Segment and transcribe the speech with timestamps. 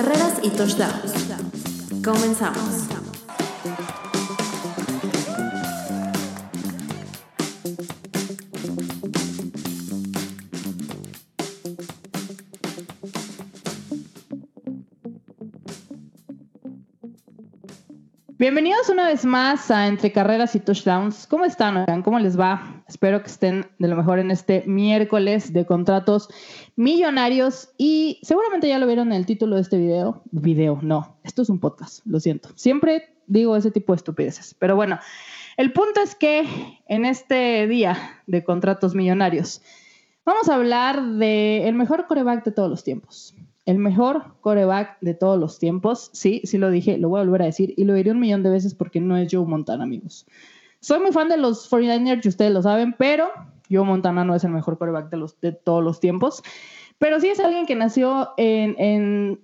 [0.00, 1.12] carreras y touchdowns.
[2.04, 2.86] Comenzamos.
[18.38, 21.26] Bienvenidos una vez más a Entre Carreras y Touchdowns.
[21.26, 22.02] ¿Cómo están?
[22.02, 22.84] ¿Cómo les va?
[22.86, 26.28] Espero que estén de lo mejor en este miércoles de contratos
[26.78, 30.22] millonarios y seguramente ya lo vieron en el título de este video.
[30.30, 32.50] Video, no, esto es un podcast, lo siento.
[32.54, 35.00] Siempre digo ese tipo de estupideces, pero bueno,
[35.56, 36.46] el punto es que
[36.86, 39.60] en este día de contratos millonarios
[40.24, 43.34] vamos a hablar del el mejor coreback de todos los tiempos
[43.66, 46.08] el mejor coreback de todos los tiempos.
[46.14, 48.42] Sí, sí lo dije, lo voy a volver a decir y lo diré un millón
[48.42, 50.26] de veces porque no es Joe Montana, amigos.
[50.80, 53.28] Soy muy fan de los 49ers, y ustedes lo saben, pero
[53.70, 56.42] Joe Montana no es el mejor coreback de, todos los tiempos.
[56.98, 59.40] Pero sí es alguien que nació en,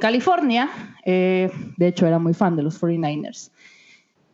[0.00, 0.68] California.
[1.04, 3.50] Eh, de hecho, era muy fan de los 49ers.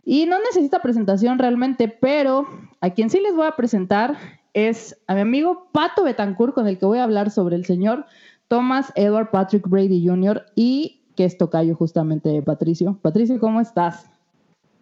[0.04, 2.46] Y no necesita presentación realmente, pero
[2.80, 4.16] a quien sí les voy a presentar
[4.52, 8.04] es a mi amigo Pato Betancourt, con el que voy a hablar sobre el señor
[8.48, 10.44] Thomas Edward Patrick Brady Jr.
[10.54, 12.98] y que es tocayo justamente Patricio.
[13.00, 14.11] Patricio, ¿cómo estás?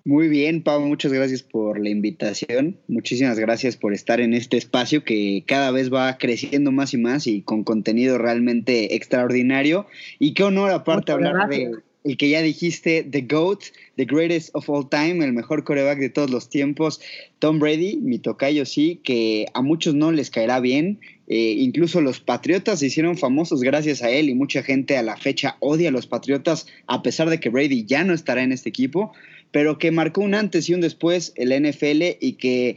[0.04, 2.78] Muy bien, Pau, muchas gracias por la invitación.
[2.88, 7.26] Muchísimas gracias por estar en este espacio que cada vez va creciendo más y más
[7.26, 9.86] y con contenido realmente extraordinario.
[10.18, 11.70] Y qué honor aparte hablar de
[12.04, 13.64] el que ya dijiste, The GOAT,
[13.96, 17.00] The Greatest of All Time, el mejor coreback de todos los tiempos,
[17.38, 21.00] Tom Brady, mi tocayo sí, que a muchos no les caerá bien.
[21.28, 25.16] Eh, incluso los Patriotas se hicieron famosos gracias a él y mucha gente a la
[25.16, 28.70] fecha odia a los Patriotas a pesar de que Brady ya no estará en este
[28.70, 29.12] equipo,
[29.50, 32.76] pero que marcó un antes y un después el NFL y que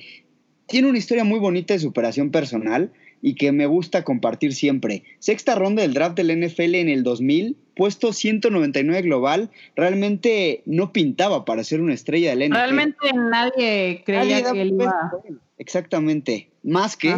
[0.67, 2.91] tiene una historia muy bonita de superación personal
[3.21, 5.03] y que me gusta compartir siempre.
[5.19, 11.45] Sexta ronda del draft del NFL en el 2000, puesto 199 global, realmente no pintaba
[11.45, 12.57] para ser una estrella del NFL.
[12.57, 15.11] Realmente nadie creía que él iba.
[15.57, 17.15] Exactamente, más que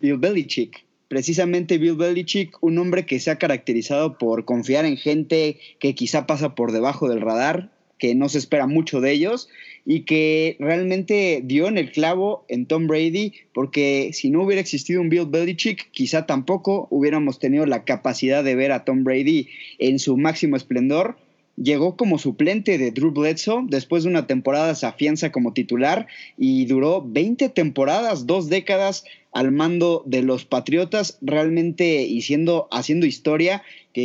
[0.00, 0.84] Bill Belichick.
[1.08, 6.26] Precisamente Bill Belichick, un hombre que se ha caracterizado por confiar en gente que quizá
[6.26, 9.48] pasa por debajo del radar, que no se espera mucho de ellos
[9.84, 15.00] y que realmente dio en el clavo en Tom Brady, porque si no hubiera existido
[15.00, 19.48] un Bill Belichick, quizá tampoco hubiéramos tenido la capacidad de ver a Tom Brady
[19.78, 21.16] en su máximo esplendor.
[21.60, 26.66] Llegó como suplente de Drew Bledsoe, después de una temporada se afianza como titular y
[26.66, 32.22] duró 20 temporadas, dos décadas al mando de los Patriotas, realmente y
[32.70, 33.62] haciendo historia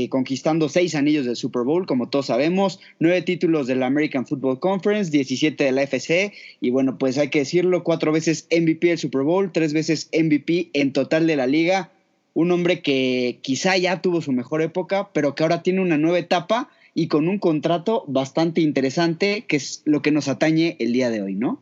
[0.09, 4.59] conquistando seis anillos del Super Bowl, como todos sabemos, nueve títulos de la American Football
[4.59, 8.97] Conference, 17 de la FC, y bueno, pues hay que decirlo, cuatro veces MVP del
[8.97, 11.91] Super Bowl, tres veces MVP en total de la liga,
[12.33, 16.17] un hombre que quizá ya tuvo su mejor época, pero que ahora tiene una nueva
[16.17, 21.09] etapa y con un contrato bastante interesante, que es lo que nos atañe el día
[21.09, 21.61] de hoy, ¿no?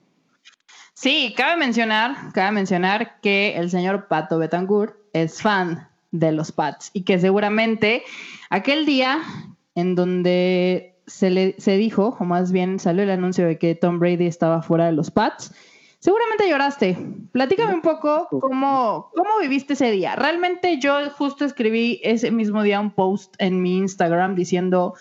[0.93, 6.91] Sí, cabe mencionar, cabe mencionar que el señor Pato Betancourt es fan de los Pats
[6.93, 8.03] y que seguramente
[8.49, 9.21] aquel día
[9.75, 13.99] en donde se, le, se dijo, o más bien salió el anuncio de que Tom
[13.99, 15.53] Brady estaba fuera de los Pats,
[15.99, 16.97] seguramente lloraste.
[17.31, 20.15] Platícame un poco cómo, cómo viviste ese día.
[20.15, 24.95] Realmente yo justo escribí ese mismo día un post en mi Instagram diciendo,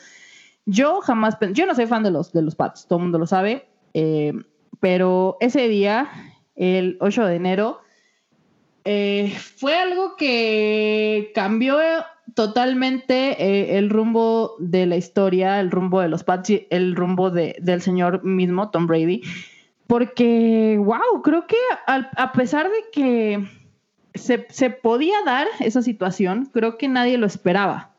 [0.66, 3.26] yo jamás, yo no soy fan de los, de los Pats, todo el mundo lo
[3.26, 4.32] sabe, eh,
[4.80, 6.08] pero ese día,
[6.56, 7.80] el 8 de enero,
[8.84, 11.78] eh, fue algo que cambió
[12.34, 17.82] totalmente eh, el rumbo de la historia, el rumbo de los Pats, el rumbo del
[17.82, 19.22] señor mismo, Tom Brady.
[19.86, 21.56] Porque, wow, creo que
[21.86, 23.48] a, pesar de que
[24.14, 27.89] se, se, podía dar esa situación, creo que nadie lo esperaba.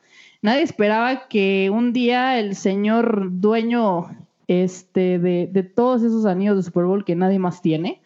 [0.41, 4.09] Nadie esperaba que un día el señor dueño
[4.47, 8.01] este, de, de todos esos anillos de Super Bowl que nadie más tiene,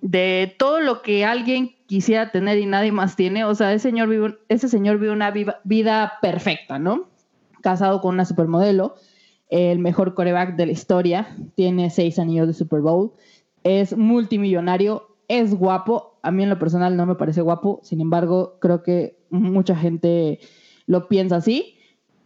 [0.00, 3.44] de todo lo que alguien quisiera tener y nadie más tiene.
[3.44, 5.32] O sea, ese señor vive, ese señor una
[5.64, 7.08] vida perfecta, ¿no?
[7.60, 8.94] Casado con una supermodelo,
[9.48, 13.12] el mejor coreback de la historia, tiene seis anillos de Super Bowl,
[13.64, 16.18] es multimillonario, es guapo.
[16.22, 20.40] A mí en lo personal no me parece guapo, sin embargo, creo que mucha gente
[20.88, 21.76] lo piensa así.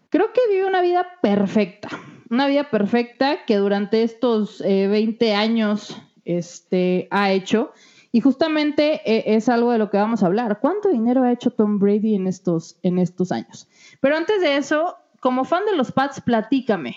[0.08, 1.88] Creo que vive una vida perfecta,
[2.30, 7.72] una vida perfecta que durante estos 20 eh, años este, ha hecho
[8.12, 10.60] y justamente eh, es algo de lo que vamos a hablar.
[10.60, 13.68] ¿Cuánto dinero ha hecho Tom Brady en estos, en estos años?
[14.00, 16.96] Pero antes de eso, como fan de los Pats, platícame.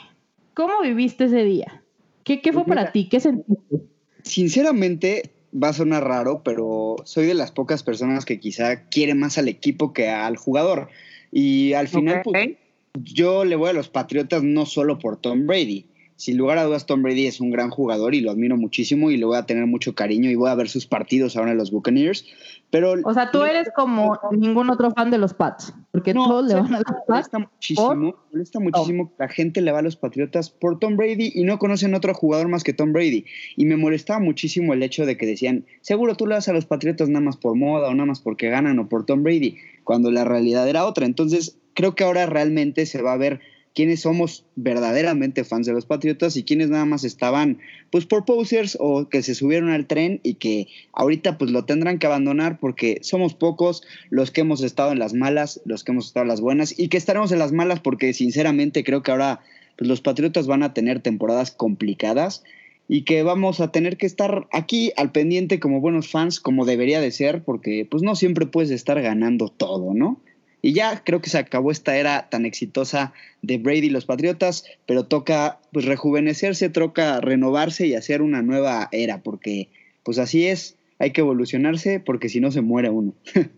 [0.53, 1.83] ¿Cómo viviste ese día?
[2.23, 3.07] ¿Qué, qué fue para ti?
[3.07, 3.81] ¿Qué sentiste?
[4.23, 9.37] Sinceramente, va a sonar raro, pero soy de las pocas personas que quizá quiere más
[9.37, 10.89] al equipo que al jugador.
[11.37, 12.51] Y al final, pues,
[12.93, 15.85] yo le voy a los Patriotas no solo por Tom Brady.
[16.17, 19.17] Sin lugar a dudas, Tom Brady es un gran jugador y lo admiro muchísimo y
[19.17, 21.71] le voy a tener mucho cariño y voy a ver sus partidos ahora en los
[21.71, 22.25] Buccaneers.
[22.69, 26.55] Pero o sea, tú eres como ningún otro fan de los Pats, porque todos le
[26.55, 27.29] van a los Pats.
[27.37, 31.43] muchísimo, molesta muchísimo que la gente le va a los Patriotas por Tom Brady y
[31.43, 33.25] no conocen otro jugador más que Tom Brady.
[33.57, 36.65] Y me molestaba muchísimo el hecho de que decían, seguro tú le vas a los
[36.65, 40.11] Patriotas nada más por moda o nada más porque ganan o por Tom Brady, cuando
[40.11, 41.05] la realidad era otra.
[41.05, 43.41] Entonces, creo que ahora realmente se va a ver
[43.75, 47.59] quiénes somos verdaderamente fans de los Patriotas y quiénes nada más estaban
[47.91, 51.99] pues por posers o que se subieron al tren y que ahorita pues lo tendrán
[51.99, 56.07] que abandonar porque somos pocos los que hemos estado en las malas, los que hemos
[56.07, 59.41] estado en las buenas y que estaremos en las malas porque sinceramente creo que ahora
[59.77, 62.43] pues los Patriotas van a tener temporadas complicadas
[62.87, 67.01] y que vamos a tener que estar aquí al pendiente como buenos fans como debería
[67.01, 70.21] de ser porque pues no siempre puedes estar ganando todo, ¿no?
[70.65, 73.13] Y ya creo que se acabó esta era tan exitosa
[73.43, 78.89] de Brady y los Patriotas, pero toca pues rejuvenecerse, toca renovarse y hacer una nueva
[78.91, 79.69] era, porque
[80.01, 83.13] pues así es, hay que evolucionarse porque si no se muere uno.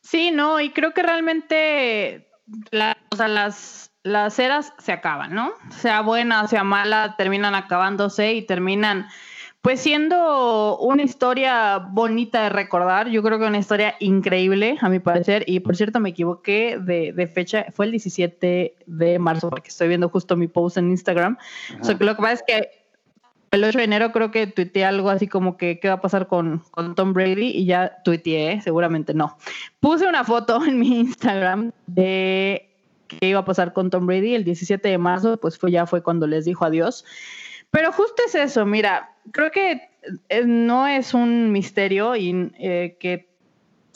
[0.00, 2.26] Sí, no, y creo que realmente
[2.70, 5.52] las, las eras se acaban, ¿no?
[5.80, 9.08] Sea buena, sea mala, terminan acabándose y terminan
[9.64, 14.98] pues siendo una historia bonita de recordar, yo creo que una historia increíble, a mi
[14.98, 19.88] parecer, y por cierto me equivoqué de, fecha, fue el 17 de marzo, porque estoy
[19.88, 21.38] viendo justo mi post en Instagram.
[21.80, 22.70] O sea, que lo que pasa es que
[23.52, 26.26] el 8 de enero creo que tuiteé algo así como que qué va a pasar
[26.26, 29.38] con, con Tom Brady y ya tuiteé, seguramente no.
[29.80, 32.68] Puse una foto en mi Instagram de
[33.08, 36.02] qué iba a pasar con Tom Brady el 17 de marzo, pues fue ya fue
[36.02, 37.06] cuando les dijo adiós.
[37.74, 39.80] Pero justo es eso, mira, creo que
[40.28, 43.28] eh, no es un misterio y eh, que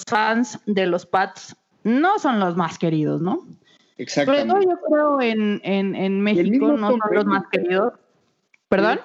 [0.08, 1.54] fans de los Pats
[1.84, 3.46] no son los más queridos, ¿no?
[3.96, 4.52] Exactamente.
[4.52, 7.92] Pero yo creo en, en, México no son los más queridos.
[8.68, 8.98] ¿Perdón?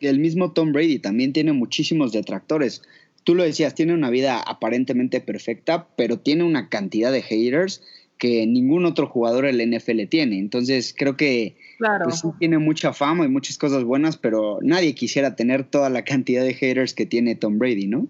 [0.00, 2.82] El mismo Tom Brady también tiene muchísimos detractores.
[3.24, 7.82] Tú lo decías, tiene una vida aparentemente perfecta, pero tiene una cantidad de haters
[8.18, 10.38] que ningún otro jugador en la NFL tiene.
[10.38, 12.04] Entonces creo que Claro.
[12.04, 16.04] Pues sí tiene mucha fama y muchas cosas buenas, pero nadie quisiera tener toda la
[16.04, 18.06] cantidad de haters que tiene Tom Brady, ¿no?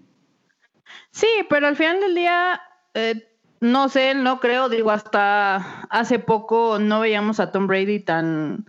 [1.11, 2.61] Sí, pero al final del día,
[2.93, 3.27] eh,
[3.61, 8.65] no sé, no creo, digo, hasta hace poco no veíamos a Tom Brady tan,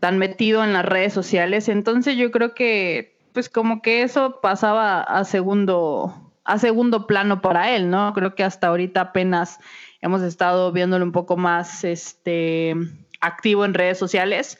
[0.00, 5.02] tan metido en las redes sociales, entonces yo creo que, pues como que eso pasaba
[5.02, 8.14] a segundo a segundo plano para él, ¿no?
[8.14, 9.58] Creo que hasta ahorita apenas
[10.00, 12.74] hemos estado viéndolo un poco más, este,
[13.20, 14.58] activo en redes sociales.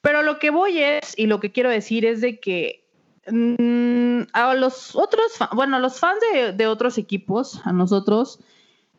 [0.00, 2.84] Pero lo que voy es, y lo que quiero decir es de que
[3.26, 6.18] mm, a los otros, bueno, los fans
[6.54, 8.40] de, otros equipos, a nosotros,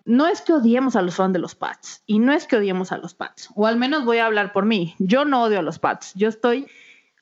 [0.04, 2.92] no es que odiemos a los fans de los Pats, y no es que odiemos
[2.92, 5.64] a los Pats, o al menos voy a hablar por mí, yo no odio a
[5.64, 6.68] los Pats, yo estoy,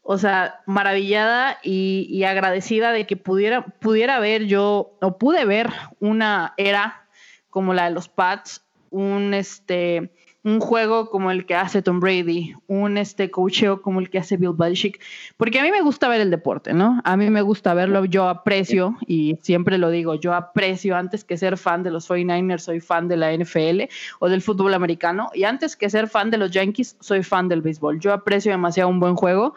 [0.01, 5.69] o sea, maravillada y, y agradecida de que pudiera, pudiera ver yo, o pude ver
[5.99, 7.05] una era
[7.49, 10.13] como la de los Pats, un, este,
[10.43, 14.35] un juego como el que hace Tom Brady, un este coacheo como el que hace
[14.35, 15.01] Bill Belichick,
[15.37, 17.01] porque a mí me gusta ver el deporte, ¿no?
[17.05, 21.37] A mí me gusta verlo, yo aprecio y siempre lo digo, yo aprecio antes que
[21.37, 23.83] ser fan de los 49ers, soy fan de la NFL
[24.19, 27.61] o del fútbol americano y antes que ser fan de los Yankees, soy fan del
[27.61, 27.99] béisbol.
[27.99, 29.55] Yo aprecio demasiado un buen juego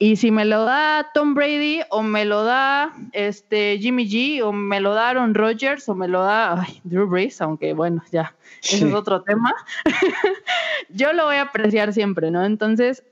[0.00, 4.52] y si me lo da Tom Brady o me lo da este Jimmy G o
[4.52, 8.86] me lo da Aaron Rodgers o me lo da Drew Brees, aunque bueno, ya, ese
[8.88, 9.52] es otro tema,
[10.90, 12.44] yo lo voy a apreciar siempre, ¿no?
[12.44, 13.04] Entonces,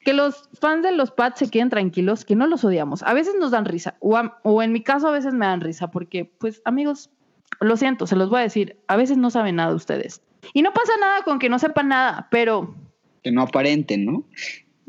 [0.00, 3.02] que los fans de los Pats se queden tranquilos, que no los odiamos.
[3.02, 5.90] A veces nos dan risa, o, o en mi caso a veces me dan risa,
[5.90, 7.10] porque pues amigos,
[7.60, 10.20] lo siento, se los voy a decir, a veces no saben nada ustedes.
[10.52, 12.74] Y no pasa nada con que no sepan nada, pero...
[13.22, 14.24] Que no aparenten, ¿no?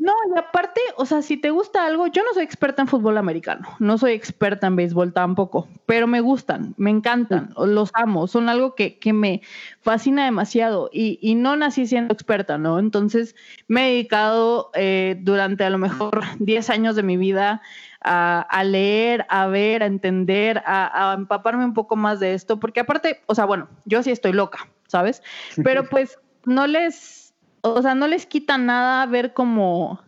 [0.00, 3.18] No, y aparte, o sea, si te gusta algo, yo no soy experta en fútbol
[3.18, 8.48] americano, no soy experta en béisbol tampoco, pero me gustan, me encantan, los amo, son
[8.48, 9.42] algo que, que me
[9.82, 12.78] fascina demasiado y, y, no nací siendo experta, ¿no?
[12.78, 13.36] Entonces
[13.68, 17.60] me he dedicado eh, durante a lo mejor 10 años de mi vida
[18.02, 22.58] a, a leer, a ver, a entender, a, a empaparme un poco más de esto,
[22.58, 25.22] porque aparte, o sea, bueno, yo sí estoy loca, ¿sabes?
[25.62, 27.19] Pero pues no les
[27.62, 30.00] o sea, no les quita nada ver cómo,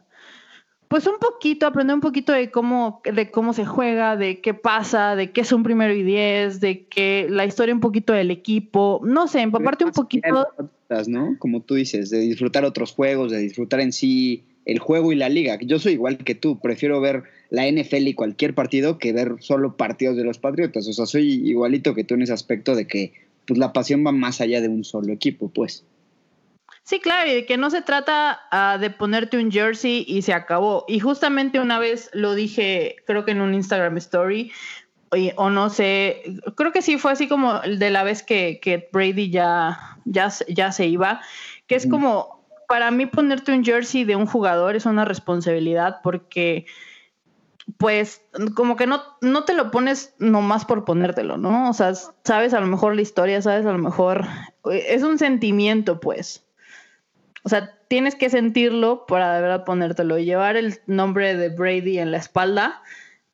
[0.88, 5.16] pues un poquito, aprender un poquito de cómo, de cómo se juega, de qué pasa,
[5.16, 9.00] de qué es un primero y diez, de que la historia un poquito del equipo,
[9.02, 10.48] no sé, empaparte un poquito.
[11.08, 11.36] ¿no?
[11.38, 15.28] Como tú dices, de disfrutar otros juegos, de disfrutar en sí el juego y la
[15.28, 15.58] liga.
[15.60, 19.76] Yo soy igual que tú, prefiero ver la NFL y cualquier partido que ver solo
[19.76, 20.86] partidos de los Patriotas.
[20.88, 23.12] O sea, soy igualito que tú en ese aspecto de que
[23.46, 25.84] pues la pasión va más allá de un solo equipo, pues.
[26.84, 30.32] Sí, claro, y de que no se trata ah, de ponerte un jersey y se
[30.32, 30.84] acabó.
[30.88, 34.50] Y justamente una vez lo dije, creo que en un Instagram story,
[35.36, 36.22] o, no sé,
[36.56, 40.72] creo que sí fue así como de la vez que, que Brady ya, ya, ya
[40.72, 41.20] se iba,
[41.66, 46.64] que es como, para mí ponerte un jersey de un jugador es una responsabilidad porque
[47.76, 48.22] pues
[48.54, 51.68] como que no, no te lo pones nomás por ponértelo, ¿no?
[51.68, 51.92] O sea,
[52.24, 54.26] sabes a lo mejor la historia, sabes a lo mejor,
[54.64, 56.44] es un sentimiento, pues.
[57.42, 61.98] O sea, tienes que sentirlo para de verdad ponértelo y llevar el nombre de Brady
[61.98, 62.82] en la espalda,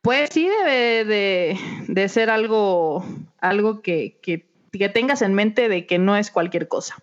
[0.01, 3.05] pues sí debe de, ser algo,
[3.39, 4.47] algo que, que,
[4.89, 6.95] tengas en mente de que no es cualquier cosa.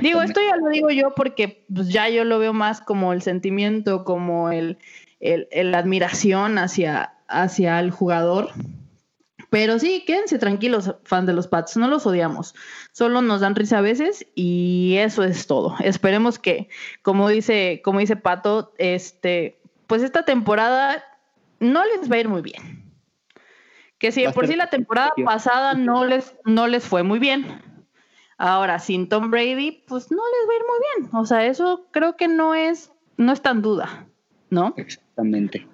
[0.00, 3.20] Digo, esto ya lo digo yo porque pues, ya yo lo veo más como el
[3.22, 4.78] sentimiento, como el,
[5.20, 8.50] el, la admiración hacia, hacia el jugador.
[9.50, 12.54] Pero sí, quédense tranquilos, fans de los Pats, no los odiamos,
[12.92, 15.76] solo nos dan risa a veces y eso es todo.
[15.80, 16.68] Esperemos que,
[17.02, 21.04] como dice, como dice Pato, este, pues esta temporada
[21.60, 22.84] no les va a ir muy bien.
[23.98, 27.62] Que si por sí la temporada pasada no les, no les fue muy bien.
[28.36, 31.16] Ahora, sin Tom Brady, pues no les va a ir muy bien.
[31.16, 34.06] O sea, eso creo que no es, no está en duda,
[34.50, 34.74] ¿no?
[34.76, 35.66] Exactamente.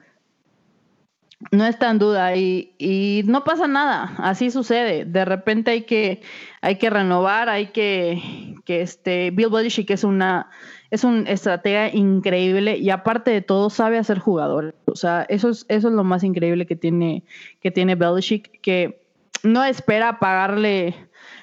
[1.51, 5.05] No está en duda y, y, no pasa nada, así sucede.
[5.05, 6.23] De repente hay que,
[6.61, 10.51] hay que renovar, hay que, que este, Bill Belichick es una,
[10.91, 14.75] es un estratega increíble y aparte de todo sabe hacer jugadores.
[14.87, 17.25] O sea, eso es, eso es lo más increíble que tiene,
[17.61, 19.03] que tiene Belichick, que
[19.43, 20.95] no espera pagarle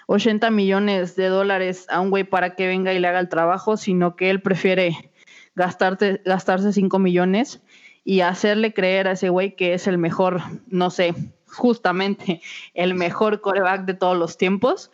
[0.08, 3.78] 80 millones de dólares a un güey para que venga y le haga el trabajo,
[3.78, 5.12] sino que él prefiere
[5.56, 7.62] gastarse 5 millones
[8.04, 11.14] y hacerle creer a ese güey que es el mejor, no sé,
[11.48, 12.42] justamente
[12.74, 14.92] el mejor coreback de todos los tiempos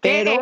[0.00, 0.38] pero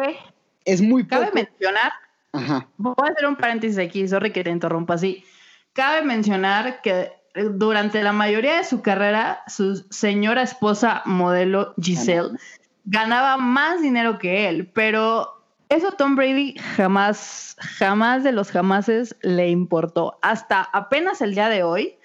[0.65, 1.23] es muy poco.
[1.23, 1.93] Cabe mencionar,
[2.33, 2.69] Ajá.
[2.77, 5.25] voy a hacer un paréntesis aquí, sorry que te interrumpa así.
[5.73, 12.39] Cabe mencionar que durante la mayoría de su carrera, su señora esposa modelo Giselle
[12.85, 19.49] ganaba más dinero que él, pero eso Tom Brady jamás, jamás de los jamases le
[19.49, 20.19] importó.
[20.23, 21.97] Hasta apenas el día de hoy,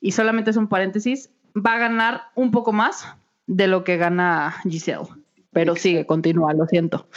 [0.00, 3.06] y solamente es un paréntesis, va a ganar un poco más
[3.46, 5.08] de lo que gana Giselle.
[5.52, 7.08] Pero sigue, continúa, lo siento.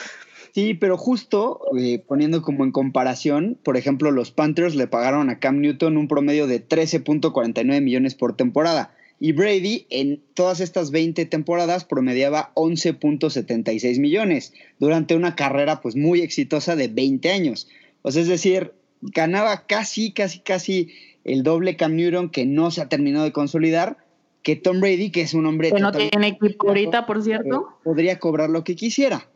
[0.54, 5.40] Sí, pero justo eh, poniendo como en comparación, por ejemplo, los Panthers le pagaron a
[5.40, 8.94] Cam Newton un promedio de 13.49 millones por temporada.
[9.20, 16.22] Y Brady en todas estas 20 temporadas promediaba 11.76 millones durante una carrera pues muy
[16.22, 17.70] exitosa de 20 años.
[18.02, 20.90] O sea, es decir, ganaba casi, casi, casi
[21.24, 23.98] el doble Cam Newton que no se ha terminado de consolidar,
[24.44, 25.72] que Tom Brady, que es un hombre...
[25.72, 27.78] Que no tiene equipo ahorita, por cierto.
[27.84, 29.28] Podría cobrar lo que quisiera.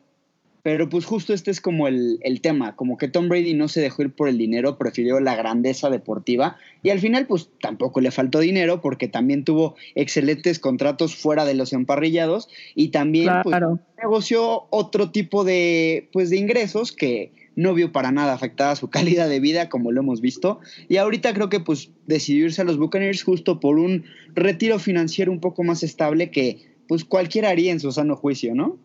[0.65, 4.01] Pero pues justo este es como el, tema, como que Tom Brady no se dejó
[4.01, 8.39] ir por el dinero, prefirió la grandeza deportiva y al final pues tampoco le faltó
[8.39, 13.55] dinero porque también tuvo excelentes contratos fuera de los emparrillados y también pues,
[14.01, 19.29] negoció otro tipo de, pues, de ingresos que no vio para nada afectada su calidad
[19.29, 22.79] de vida como lo hemos visto y ahorita creo que pues decidió irse a los
[22.79, 27.79] Buccaneers justo por un retiro financiero un poco más estable que pues cualquiera haría en
[27.79, 28.79] su sano juicio, ¿no?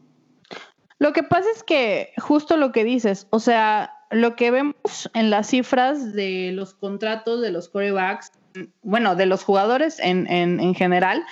[1.00, 5.30] Lo que pasa es que justo lo que dices, o sea, lo que vemos en
[5.30, 8.32] las cifras de los contratos de los corebacks,
[8.82, 11.24] bueno, de los jugadores en, en, en general,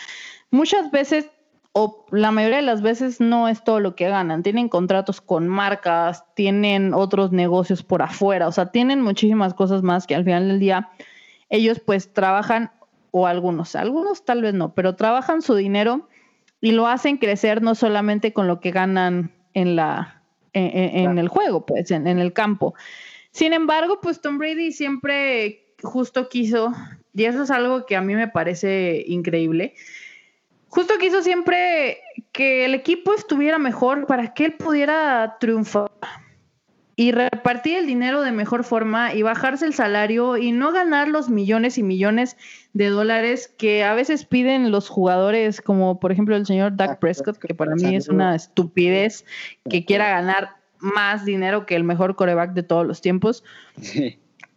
[0.50, 1.28] muchas veces
[1.72, 4.42] o la mayoría de las veces no es todo lo que ganan.
[4.42, 10.06] Tienen contratos con marcas, tienen otros negocios por afuera, o sea, tienen muchísimas cosas más
[10.06, 10.88] que al final del día
[11.50, 12.72] ellos pues trabajan,
[13.10, 16.08] o algunos, algunos tal vez no, pero trabajan su dinero
[16.60, 20.22] y lo hacen crecer no solamente con lo que ganan en, la,
[20.52, 22.74] en, el juego, pues, en, el campo.
[23.30, 26.72] Sin embargo, pues Tom Brady siempre justo quiso,
[27.14, 29.74] y eso es algo que a mí me parece increíble,
[30.68, 31.98] justo quiso siempre
[32.32, 35.90] que el equipo estuviera mejor para que él pudiera triunfar
[36.98, 41.30] y repartir el dinero de mejor forma y bajarse el salario y no ganar los
[41.30, 42.36] millones y millones
[42.72, 47.38] de dólares que a veces piden los jugadores, como por ejemplo el señor Doug Prescott,
[47.38, 49.24] que para mí es una estupidez
[49.70, 53.44] que quiera ganar más dinero que el mejor coreback de todos los tiempos.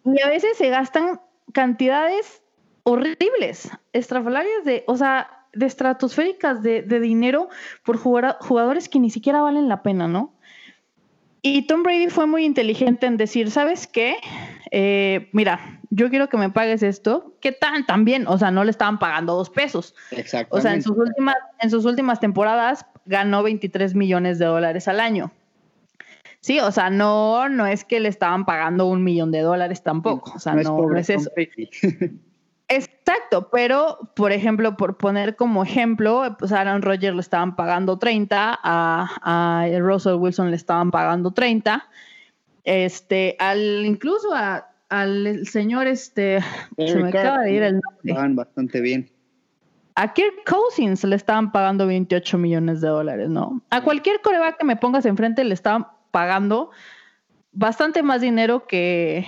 [0.03, 1.21] Y a veces se gastan
[1.53, 2.41] cantidades
[2.81, 7.49] horribles, estrafalarias de, o sea, de estratosféricas de, de dinero
[7.85, 10.33] por jugadores que ni siquiera valen la pena, ¿no?
[11.41, 14.17] Y Tom Brady fue muy inteligente en decir, ¿sabes qué?
[14.69, 17.35] Eh, mira, yo quiero que me pagues esto.
[17.41, 17.85] ¿Qué tan?
[17.85, 19.95] También, o sea, no le estaban pagando dos pesos.
[20.11, 20.55] Exacto.
[20.55, 24.99] O sea, en sus últimas, en sus últimas temporadas ganó 23 millones de dólares al
[24.99, 25.31] año.
[26.41, 30.33] Sí, o sea, no, no es que le estaban pagando un millón de dólares tampoco.
[30.35, 31.31] O sea, no, no es eso.
[32.71, 37.99] Exacto, pero por ejemplo, por poner como ejemplo, pues a Aaron Rodgers le estaban pagando
[37.99, 41.83] 30, a, Russell Wilson le estaban pagando 30,
[42.63, 44.29] este, al incluso
[44.87, 46.39] al señor este,
[46.77, 48.13] se me acaba de ir el nombre.
[48.13, 49.11] Van bastante bien.
[49.95, 53.61] A Kirk Cousins le estaban pagando 28 millones de dólares, ¿no?
[53.69, 56.71] A cualquier coreback que me pongas enfrente le estaban pagando
[57.51, 59.25] bastante más dinero que,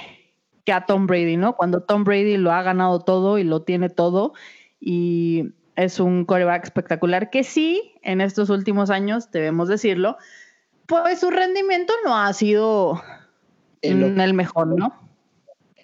[0.65, 1.55] que a Tom Brady, ¿no?
[1.55, 4.33] Cuando Tom Brady lo ha ganado todo y lo tiene todo
[4.79, 10.17] y es un coreback espectacular que sí, en estos últimos años, debemos decirlo,
[10.85, 13.01] pues su rendimiento no ha sido
[13.81, 14.93] el mejor, ¿no?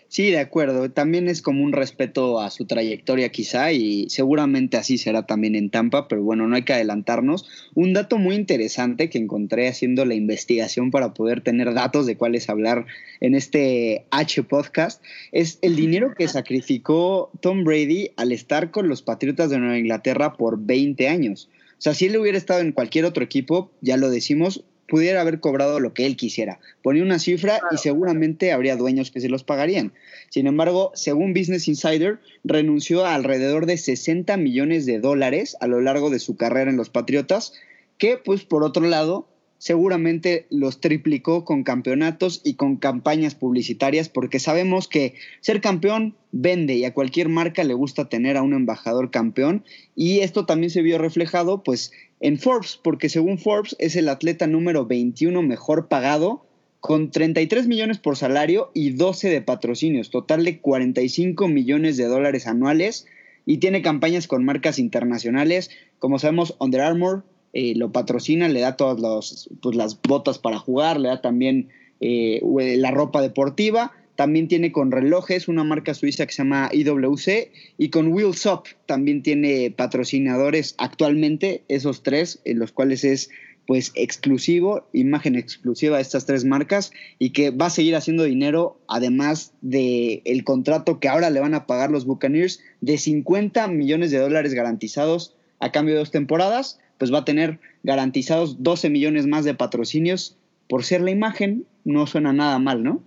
[0.09, 0.89] Sí, de acuerdo.
[0.89, 5.69] También es como un respeto a su trayectoria quizá y seguramente así será también en
[5.69, 7.47] Tampa, pero bueno, no hay que adelantarnos.
[7.75, 12.49] Un dato muy interesante que encontré haciendo la investigación para poder tener datos de cuáles
[12.49, 12.87] hablar
[13.19, 19.03] en este H podcast es el dinero que sacrificó Tom Brady al estar con los
[19.03, 21.49] Patriotas de Nueva Inglaterra por 20 años.
[21.79, 25.39] O sea, si él hubiera estado en cualquier otro equipo, ya lo decimos, pudiera haber
[25.39, 26.59] cobrado lo que él quisiera.
[26.81, 29.93] Ponía una cifra y seguramente habría dueños que se los pagarían.
[30.29, 35.79] Sin embargo, según Business Insider, renunció a alrededor de 60 millones de dólares a lo
[35.79, 37.53] largo de su carrera en los Patriotas,
[37.97, 39.27] que pues por otro lado
[39.59, 46.75] seguramente los triplicó con campeonatos y con campañas publicitarias porque sabemos que ser campeón vende
[46.75, 49.63] y a cualquier marca le gusta tener a un embajador campeón.
[49.95, 54.47] Y esto también se vio reflejado pues en Forbes porque según Forbes es el atleta
[54.47, 56.45] número 21 mejor pagado
[56.79, 62.47] con 33 millones por salario y 12 de patrocinios, total de 45 millones de dólares
[62.47, 63.05] anuales.
[63.45, 68.75] Y tiene campañas con marcas internacionales como sabemos Under Armour, eh, lo patrocina, le da
[68.77, 72.41] todas pues, las botas para jugar, le da también eh,
[72.77, 73.91] la ropa deportiva.
[74.15, 78.63] También tiene con relojes una marca suiza que se llama IWC y con Wheels Up
[78.85, 83.29] también tiene patrocinadores actualmente, esos tres, en los cuales es
[83.65, 88.81] pues exclusivo, imagen exclusiva de estas tres marcas y que va a seguir haciendo dinero
[88.87, 94.09] además de el contrato que ahora le van a pagar los Buccaneers de 50 millones
[94.09, 99.25] de dólares garantizados a cambio de dos temporadas pues va a tener garantizados 12 millones
[99.25, 103.01] más de patrocinios por ser la imagen, no suena nada mal, ¿no?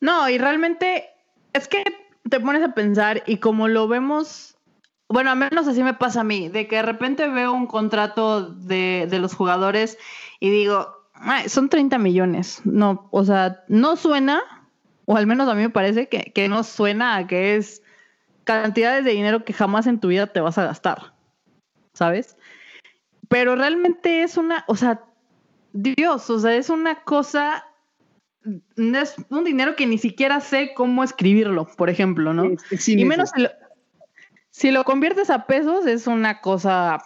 [0.00, 1.06] No, y realmente
[1.52, 1.82] es que
[2.28, 4.56] te pones a pensar y como lo vemos,
[5.08, 8.50] bueno, al menos así me pasa a mí, de que de repente veo un contrato
[8.50, 9.98] de, los jugadores
[10.38, 10.88] y digo,
[11.46, 12.60] son 30 millones.
[12.64, 14.40] No, o sea, no suena,
[15.06, 17.82] o al menos a mí me parece que, que no suena a que es
[18.44, 21.14] cantidades de dinero que jamás en tu vida te vas a gastar,
[21.92, 22.36] ¿sabes?
[23.32, 25.00] Pero realmente es una, o sea,
[25.72, 27.64] Dios, o sea, es una cosa,
[28.76, 32.44] es un dinero que ni siquiera sé cómo escribirlo, por ejemplo, ¿no?
[32.86, 33.30] y menos
[34.50, 37.02] si lo, conviertes a pesos, es una cosa,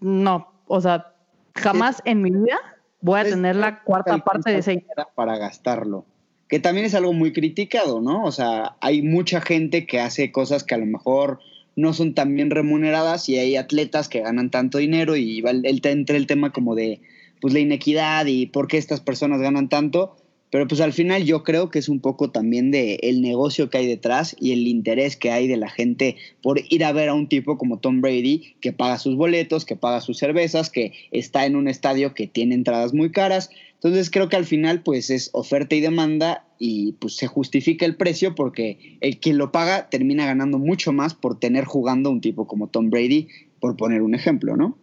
[0.00, 1.14] no, o sea,
[1.54, 2.58] jamás en mi vida
[3.00, 6.04] voy a tener la cuarta parte de ese Para gastarlo.
[6.48, 8.24] Que también es algo muy criticado, ¿no?
[8.24, 11.38] O sea, hay mucha gente que hace cosas que a lo mejor
[11.76, 15.80] no son tan bien remuneradas y hay atletas que ganan tanto dinero y va el,
[15.84, 17.00] entre el tema como de
[17.40, 20.16] pues la inequidad y por qué estas personas ganan tanto,
[20.54, 23.78] pero pues al final yo creo que es un poco también de el negocio que
[23.78, 26.14] hay detrás y el interés que hay de la gente
[26.44, 29.74] por ir a ver a un tipo como Tom Brady que paga sus boletos, que
[29.74, 33.50] paga sus cervezas, que está en un estadio que tiene entradas muy caras.
[33.72, 37.96] Entonces creo que al final pues es oferta y demanda y pues se justifica el
[37.96, 42.46] precio porque el quien lo paga termina ganando mucho más por tener jugando un tipo
[42.46, 43.26] como Tom Brady,
[43.58, 44.78] por poner un ejemplo, ¿no?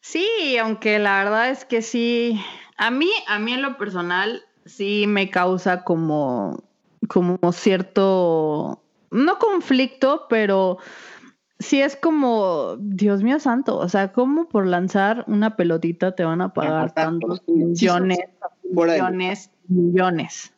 [0.00, 2.38] Sí, aunque la verdad es que sí,
[2.76, 6.62] a mí, a mí en lo personal sí me causa como,
[7.08, 10.78] como cierto, no conflicto, pero
[11.58, 16.40] sí es como, Dios mío santo, o sea, ¿cómo por lanzar una pelotita te van
[16.40, 18.18] a pagar tantos millones,
[18.62, 20.50] millones, millones?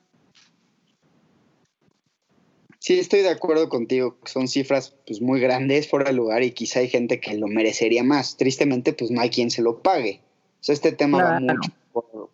[2.79, 6.79] Sí, estoy de acuerdo contigo, son cifras pues muy grandes fuera de lugar y quizá
[6.79, 8.37] hay gente que lo merecería más.
[8.37, 10.21] Tristemente, pues no hay quien se lo pague.
[10.61, 11.73] O sea, este tema va mucho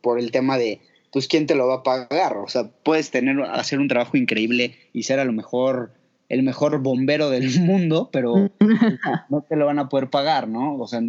[0.01, 0.81] por, el tema de,
[1.13, 2.37] pues, ¿quién te lo va a pagar?
[2.37, 5.95] O sea, puedes tener, hacer un trabajo increíble y ser a lo mejor
[6.29, 8.51] el mejor bombero del mundo, pero
[9.31, 10.77] no te lo van a poder pagar, ¿no?
[10.77, 11.01] O sea,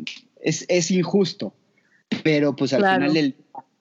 [0.42, 1.54] es, injusto.
[2.24, 3.36] Pero pues al final,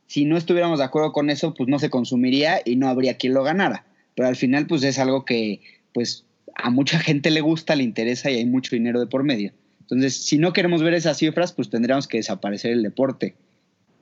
[0.07, 3.35] si no estuviéramos de acuerdo con eso, pues no se consumiría y no habría quien
[3.35, 5.61] lo ganara pero al final pues es algo que
[5.93, 9.53] pues a mucha gente le gusta, le interesa y hay mucho dinero de por medio.
[9.81, 13.35] Entonces, si no queremos ver esas cifras, pues tendríamos que desaparecer el deporte,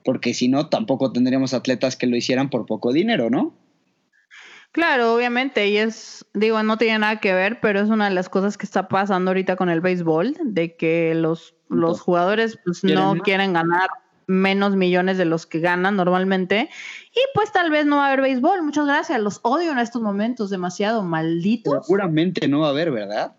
[0.05, 3.55] porque si no, tampoco tendríamos atletas que lo hicieran por poco dinero, ¿no?
[4.73, 8.29] Claro, obviamente, y es, digo, no tiene nada que ver, pero es una de las
[8.29, 13.17] cosas que está pasando ahorita con el béisbol, de que los, los jugadores pues, no
[13.17, 13.91] quieren ganar
[14.29, 16.71] menos millones de los que ganan normalmente.
[17.13, 18.63] Y pues tal vez no va a haber béisbol.
[18.63, 19.21] Muchas gracias.
[19.21, 21.87] Los odio en estos momentos demasiado malditos.
[21.87, 23.35] Seguramente no va a haber, ¿verdad?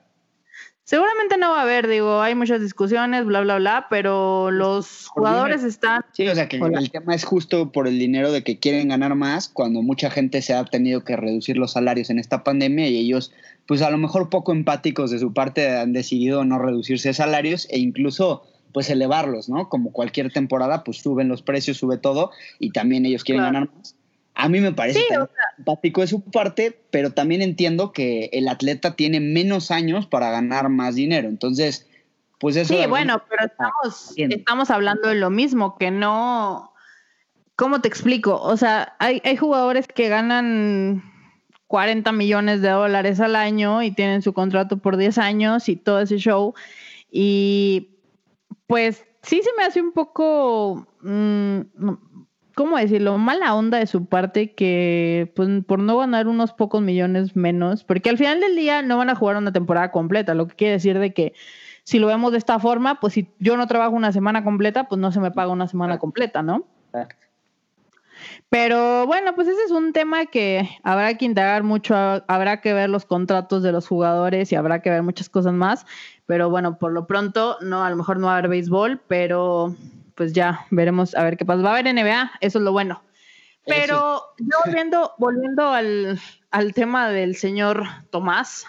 [0.83, 5.63] Seguramente no va a haber, digo, hay muchas discusiones, bla, bla, bla, pero los jugadores
[5.63, 6.03] están...
[6.11, 9.15] Sí, o sea que el tema es justo por el dinero de que quieren ganar
[9.15, 12.97] más, cuando mucha gente se ha tenido que reducir los salarios en esta pandemia y
[12.97, 13.31] ellos,
[13.67, 17.79] pues a lo mejor poco empáticos de su parte, han decidido no reducirse salarios e
[17.79, 19.69] incluso pues elevarlos, ¿no?
[19.69, 23.95] Como cualquier temporada, pues suben los precios, sube todo y también ellos quieren ganar más.
[24.33, 25.01] A mí me parece
[25.57, 30.69] simpático de su parte, pero también entiendo que el atleta tiene menos años para ganar
[30.69, 31.27] más dinero.
[31.27, 31.87] Entonces,
[32.39, 32.73] pues eso.
[32.73, 36.73] Sí, bueno, pero estamos, estamos hablando de lo mismo, que no.
[37.55, 38.41] ¿Cómo te explico?
[38.41, 41.03] O sea, hay, hay jugadores que ganan
[41.67, 46.01] 40 millones de dólares al año y tienen su contrato por 10 años y todo
[46.01, 46.53] ese show.
[47.11, 47.97] Y
[48.67, 51.61] pues sí se me hace un poco, mm,
[52.61, 53.17] ¿cómo decirlo?
[53.17, 58.11] Mala onda de su parte que pues, por no ganar unos pocos millones menos, porque
[58.11, 60.99] al final del día no van a jugar una temporada completa, lo que quiere decir
[60.99, 61.33] de que
[61.83, 65.01] si lo vemos de esta forma, pues si yo no trabajo una semana completa, pues
[65.01, 66.67] no se me paga una semana completa, ¿no?
[68.49, 72.91] Pero bueno, pues ese es un tema que habrá que indagar mucho, habrá que ver
[72.91, 75.87] los contratos de los jugadores y habrá que ver muchas cosas más.
[76.27, 79.75] Pero bueno, por lo pronto, no, a lo mejor no va a haber béisbol, pero
[80.15, 81.61] pues ya veremos a ver qué pasa.
[81.61, 83.01] Va a haber NBA, eso es lo bueno.
[83.65, 86.19] Pero yo volviendo, volviendo al,
[86.49, 88.65] al tema del señor Tomás,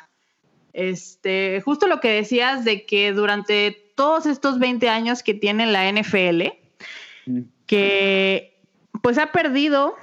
[0.72, 5.90] este, justo lo que decías de que durante todos estos 20 años que tiene la
[5.90, 6.42] NFL,
[7.26, 7.40] mm.
[7.66, 8.60] que
[9.02, 9.94] pues ha perdido,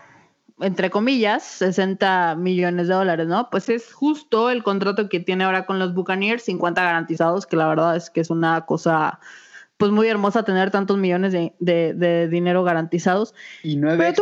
[0.60, 3.49] entre comillas, 60 millones de dólares, ¿no?
[3.49, 7.67] Pues es justo el contrato que tiene ahora con los Buccaneers, 50 garantizados, que la
[7.67, 9.19] verdad es que es una cosa
[9.80, 13.34] pues muy hermosa tener tantos millones de, dinero garantizados.
[13.63, 14.13] Y nueve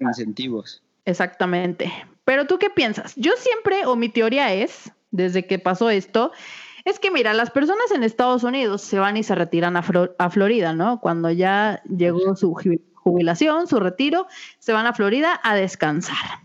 [0.00, 0.82] incentivos.
[1.06, 1.90] Exactamente.
[2.26, 3.16] Pero tú qué piensas?
[3.16, 6.30] Yo siempre, o mi teoría es, desde que pasó esto,
[6.84, 9.84] es que mira, las personas en Estados Unidos se van y se retiran a,
[10.18, 11.00] a Florida, ¿no?
[11.00, 12.54] Cuando ya llegó su
[12.92, 14.26] jubilación, su retiro,
[14.58, 16.42] se van a Florida a descansar.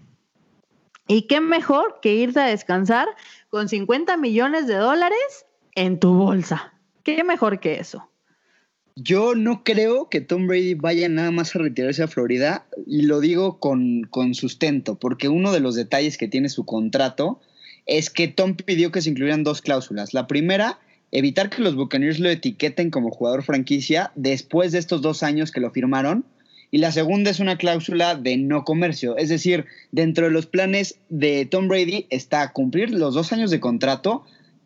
[1.05, 3.09] ¿Y qué mejor que irte a descansar
[3.49, 5.45] con 50 millones de dólares
[5.75, 6.73] en tu bolsa?
[7.03, 8.09] ¿Qué mejor que eso?
[8.95, 13.21] Yo no creo que Tom Brady vaya nada más a retirarse a Florida y lo
[13.21, 17.41] digo con, con, sustento, porque uno de los detalles que tiene su contrato
[17.87, 20.13] es que Tom pidió que se incluyeran dos cláusulas.
[20.13, 20.79] La primera,
[21.11, 25.59] evitar que los Buccaneers lo etiqueten como jugador franquicia después de estos dos años que
[25.59, 26.25] lo firmaron
[26.73, 29.15] y la segunda es una cláusula de no comercio.
[29.17, 33.59] Es decir, dentro de los planes de Tom Brady está cumplir los dos años de
[33.59, 34.23] contrato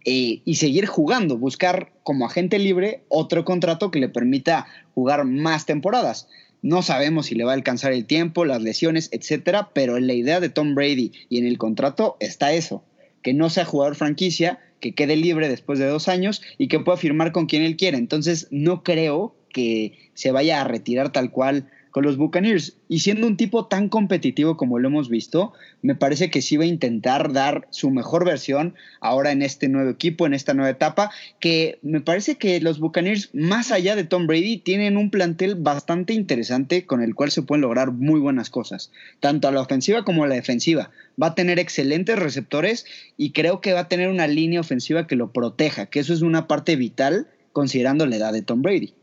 [0.09, 4.65] eh, y seguir jugando, buscar como agente libre otro contrato que le permita
[4.95, 6.29] jugar más temporadas.
[6.61, 10.13] No sabemos si le va a alcanzar el tiempo, las lesiones, etcétera, pero en la
[10.13, 12.85] idea de Tom Brady y en el contrato está eso,
[13.21, 16.97] que no sea jugador franquicia, que quede libre después de dos años y que pueda
[16.97, 17.97] firmar con quien él quiera.
[17.97, 22.77] Entonces, no creo que se vaya a retirar tal cual con los Buccaneers.
[22.87, 26.63] Y siendo un tipo tan competitivo como lo hemos visto, me parece que sí va
[26.63, 31.11] a intentar dar su mejor versión ahora en este nuevo equipo, en esta nueva etapa,
[31.39, 36.13] que me parece que los Buccaneers, más allá de Tom Brady, tienen un plantel bastante
[36.13, 40.23] interesante con el cual se pueden lograr muy buenas cosas, tanto a la ofensiva como
[40.23, 40.91] a la defensiva.
[41.21, 42.85] Va a tener excelentes receptores
[43.17, 46.21] y creo que va a tener una línea ofensiva que lo proteja, que eso es
[46.21, 48.93] una parte vital considerando la edad de Tom Brady.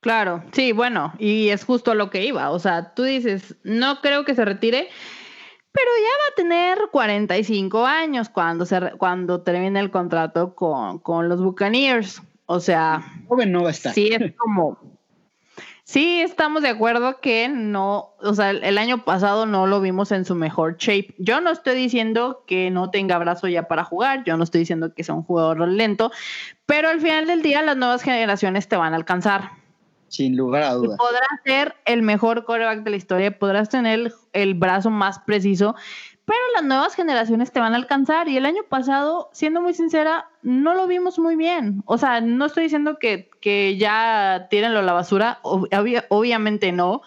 [0.00, 2.50] Claro, sí, bueno, y es justo lo que iba.
[2.50, 4.88] O sea, tú dices, no creo que se retire,
[5.72, 11.28] pero ya va a tener 45 años cuando, se, cuando termine el contrato con, con
[11.28, 12.22] los Buccaneers.
[12.46, 13.92] O sea, joven no va a estar.
[13.92, 14.78] Sí, es como.
[15.84, 20.24] Sí, estamos de acuerdo que no, o sea, el, año pasado no lo vimos en
[20.24, 21.14] su mejor shape.
[21.18, 24.94] Yo no estoy diciendo que no tenga brazo ya para jugar, yo no estoy diciendo
[24.94, 26.12] que sea un jugador lento,
[26.64, 29.59] pero al final del día las nuevas generaciones te van a alcanzar.
[30.10, 30.98] Sin lugar a dudas.
[30.98, 35.76] podrás ser el mejor coreback de la historia, podrás tener el brazo más preciso,
[36.24, 38.28] pero las nuevas generaciones te van a alcanzar.
[38.28, 41.82] Y el año pasado, siendo muy sincera, no lo vimos muy bien.
[41.86, 47.02] O sea, no estoy diciendo que, ya tírenlo a la basura, obviamente no.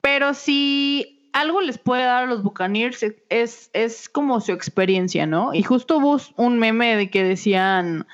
[0.00, 5.52] Pero si algo les puede dar a los Buccaneers es, es como su experiencia, ¿no?
[5.52, 8.06] Y justo hubo un meme de que decían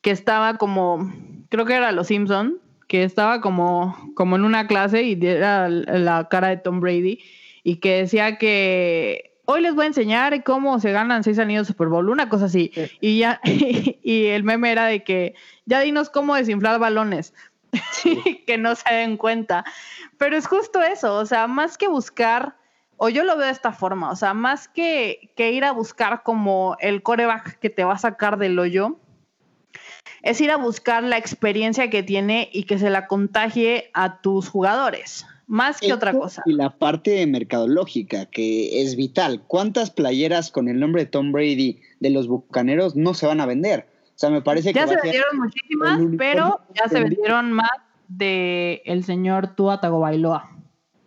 [0.00, 1.12] que estaba como,
[1.50, 2.58] creo que era Los Simpson,
[2.88, 7.20] que estaba como, como en una clase y era la cara de Tom Brady
[7.62, 11.72] y que decía que hoy les voy a enseñar cómo se ganan seis anillos de
[11.72, 12.72] Super Bowl, una cosa así.
[13.00, 15.34] Y ya, y, el meme era de que
[15.66, 17.34] ya dinos cómo desinflar balones,
[18.46, 19.64] que no se den cuenta.
[20.16, 22.56] Pero es justo eso, o sea, más que buscar,
[22.96, 26.22] o yo lo veo de esta forma, o sea, más que, que ir a buscar
[26.22, 28.98] como el coreback que te va a sacar del hoyo,
[30.22, 34.48] es ir a buscar la experiencia que tiene y que se la contagie a tus
[34.48, 36.42] jugadores más que otra cosa.
[36.46, 39.42] Y la parte mercadológica, que es vital.
[39.46, 43.46] ¿Cuántas playeras con el nombre de Tom Brady de los Bucaneros no se van a
[43.46, 43.88] vender?
[44.14, 44.78] O sea, me parece que.
[44.78, 47.70] Ya se vendieron muchísimas, pero ya se vendieron más
[48.08, 50.50] de el señor Tua Tagovailoa.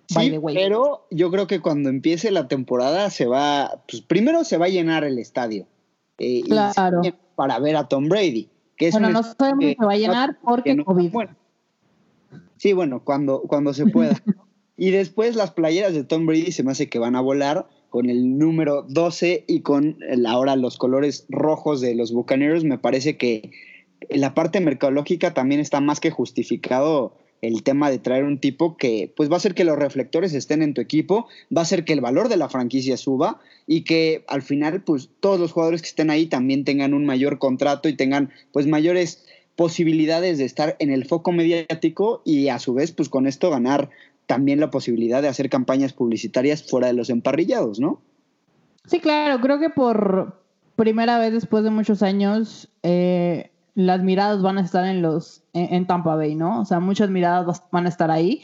[0.08, 4.66] Sí, pero yo creo que cuando empiece la temporada se va, pues primero se va
[4.66, 5.68] a llenar el estadio.
[6.18, 7.02] Eh, claro.
[7.36, 8.50] para ver a Tom Brady.
[8.82, 11.14] Que bueno, no sabemos si se va a llenar porque COVID.
[12.58, 14.16] Sí, bueno, cuando, cuando se pueda.
[14.76, 18.10] y después las playeras de Tom Brady se me hace que van a volar con
[18.10, 22.64] el número 12 y con ahora los colores rojos de los Bucaneros.
[22.64, 23.52] Me parece que
[24.10, 29.12] la parte mercadológica también está más que justificado el tema de traer un tipo que
[29.16, 31.94] pues va a hacer que los reflectores estén en tu equipo, va a hacer que
[31.94, 35.88] el valor de la franquicia suba y que al final pues todos los jugadores que
[35.88, 39.26] estén ahí también tengan un mayor contrato y tengan pues mayores
[39.56, 43.90] posibilidades de estar en el foco mediático y a su vez, pues con esto ganar
[44.26, 48.02] también la posibilidad de hacer campañas publicitarias fuera de los emparrillados, ¿no?
[48.86, 50.42] Sí, claro, creo que por
[50.76, 55.88] primera vez después de muchos años eh, las miradas van a estar en los en,
[55.88, 56.62] Tampa Bay, ¿no?
[56.62, 58.42] O sea, muchas miradas van a estar ahí.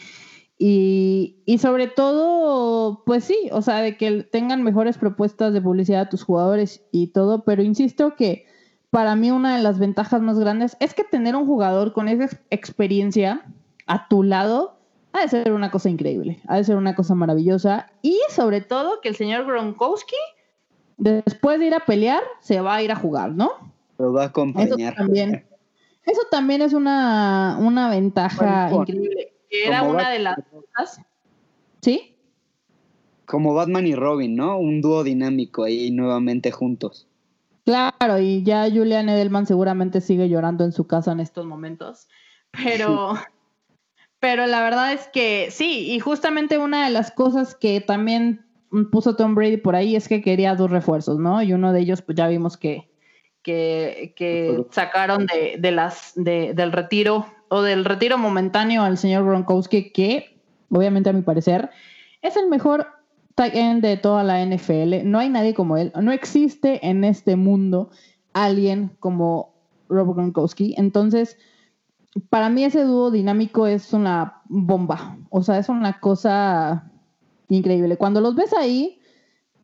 [0.60, 6.02] Y, y, sobre todo, pues sí, o sea, de que tengan mejores propuestas de publicidad
[6.02, 8.48] a tus jugadores y todo, pero insisto que
[8.90, 12.36] para mí una de las ventajas más grandes es que tener un jugador con esa
[12.50, 13.46] experiencia
[13.86, 14.80] a tu lado
[15.14, 19.02] ha de ser una cosa increíble, ha de ser una cosa maravillosa y sobre todo
[19.02, 20.16] que el señor Gronkowski
[20.98, 23.67] después de ir a pelear se va a ir a jugar, ¿no?
[23.98, 24.94] Lo va a acompañar.
[24.94, 25.46] Eso también,
[26.06, 29.34] eso también es una, una ventaja increíble.
[29.50, 31.02] Era una de las cosas.
[31.82, 32.16] ¿Sí?
[33.26, 34.58] Como Batman y Robin, ¿no?
[34.58, 37.08] Un dúo dinámico ahí nuevamente juntos.
[37.68, 42.08] Claro, y ya Julian Edelman seguramente sigue llorando en su casa en estos momentos,
[42.52, 43.14] pero,
[44.22, 48.46] pero la verdad es que sí, y justamente una de las cosas que también
[48.90, 51.42] puso Tom Brady por ahí es que quería dos refuerzos, ¿no?
[51.44, 52.90] Y uno de ellos, pues ya vimos que,
[53.48, 59.24] que, que sacaron de, de las, de, del retiro o del retiro momentáneo al señor
[59.24, 60.38] Gronkowski, que
[60.70, 61.70] obviamente a mi parecer
[62.22, 62.88] es el mejor
[63.36, 65.06] tight end de toda la NFL.
[65.06, 65.94] No hay nadie como él.
[65.96, 67.90] No existe en este mundo
[68.34, 69.54] alguien como
[69.88, 70.76] Robert Gronkowski.
[70.78, 71.38] Entonces,
[72.28, 75.20] para mí ese dúo dinámico es una bomba.
[75.30, 76.92] O sea, es una cosa
[77.48, 77.96] increíble.
[77.96, 79.00] Cuando los ves ahí,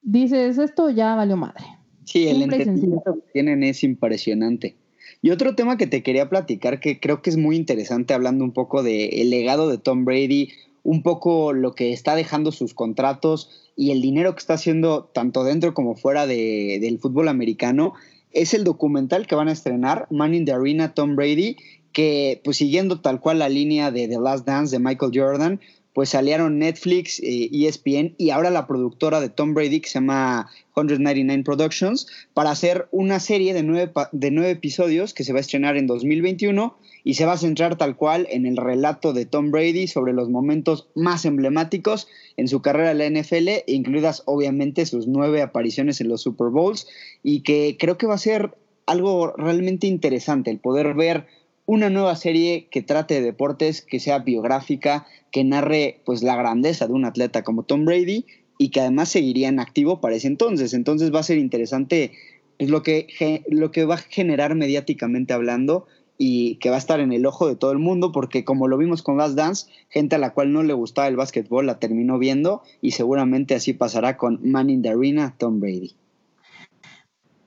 [0.01, 1.65] dices, esto ya valió madre.
[2.05, 4.75] Sí, el entendimiento que tienen es impresionante.
[5.21, 8.51] Y otro tema que te quería platicar, que creo que es muy interesante, hablando un
[8.51, 10.49] poco del legado de Tom Brady,
[10.83, 15.43] un poco lo que está dejando sus contratos y el dinero que está haciendo tanto
[15.43, 17.93] dentro como fuera de, del fútbol americano,
[18.31, 21.55] es el documental que van a estrenar, Man in the Arena, Tom Brady,
[21.93, 25.61] que pues siguiendo tal cual la línea de The Last Dance de Michael Jordan,
[25.93, 29.95] pues salieron Netflix, ESPN eh, e y ahora la productora de Tom Brady, que se
[29.95, 35.37] llama 199 Productions, para hacer una serie de nueve, de nueve episodios que se va
[35.37, 39.25] a estrenar en 2021 y se va a centrar tal cual en el relato de
[39.25, 44.85] Tom Brady sobre los momentos más emblemáticos en su carrera en la NFL, incluidas obviamente
[44.85, 46.87] sus nueve apariciones en los Super Bowls,
[47.21, 51.27] y que creo que va a ser algo realmente interesante el poder ver
[51.65, 56.87] una nueva serie que trate de deportes, que sea biográfica, que narre pues la grandeza
[56.87, 58.25] de un atleta como Tom Brady
[58.57, 60.73] y que además seguiría en activo para ese entonces.
[60.73, 62.11] Entonces va a ser interesante
[62.57, 66.99] pues, lo, que, lo que va a generar mediáticamente hablando y que va a estar
[66.99, 70.15] en el ojo de todo el mundo porque como lo vimos con Last Dance, gente
[70.15, 74.17] a la cual no le gustaba el básquetbol la terminó viendo y seguramente así pasará
[74.17, 75.95] con Man in the Arena, Tom Brady.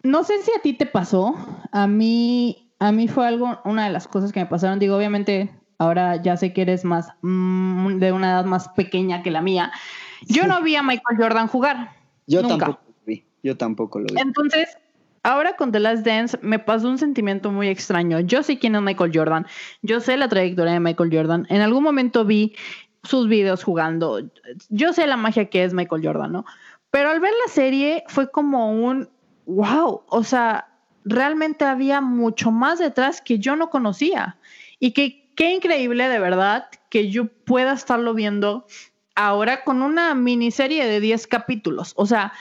[0.03, 1.35] No sé si a ti te pasó,
[1.73, 5.51] a mí, a mí fue algo, una de las cosas que me pasaron, digo, obviamente
[5.79, 9.73] ahora ya sé que eres más mm, de una edad más pequeña que la mía.
[10.27, 11.93] Yo no vi a Michael Jordan jugar.
[12.27, 14.21] Yo tampoco lo vi, yo tampoco lo vi.
[14.21, 14.77] Entonces,
[15.23, 18.21] ahora con The Last Dance me pasó un sentimiento muy extraño.
[18.21, 19.47] Yo sé quién es Michael Jordan,
[19.83, 21.47] yo sé la trayectoria de Michael Jordan.
[21.49, 22.55] En algún momento vi
[23.03, 24.21] sus videos jugando.
[24.69, 26.45] Yo sé la magia que es Michael Jordan, ¿no?
[26.91, 29.09] Pero al ver la serie fue como un
[29.47, 30.69] wow, o sea,
[31.07, 34.37] realmente había mucho más detrás que yo no conocía.
[34.79, 38.67] Y que qué increíble de verdad que yo pueda estarlo viendo
[39.15, 41.95] ahora con una miniserie de 10 capítulos.
[41.97, 42.33] O sea,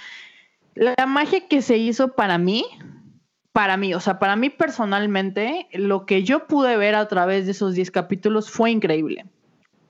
[0.73, 2.65] la magia que se hizo para mí,
[3.53, 7.51] para mí, o sea, para mí personalmente, lo que yo pude ver a través de
[7.51, 9.25] esos 10 capítulos fue increíble.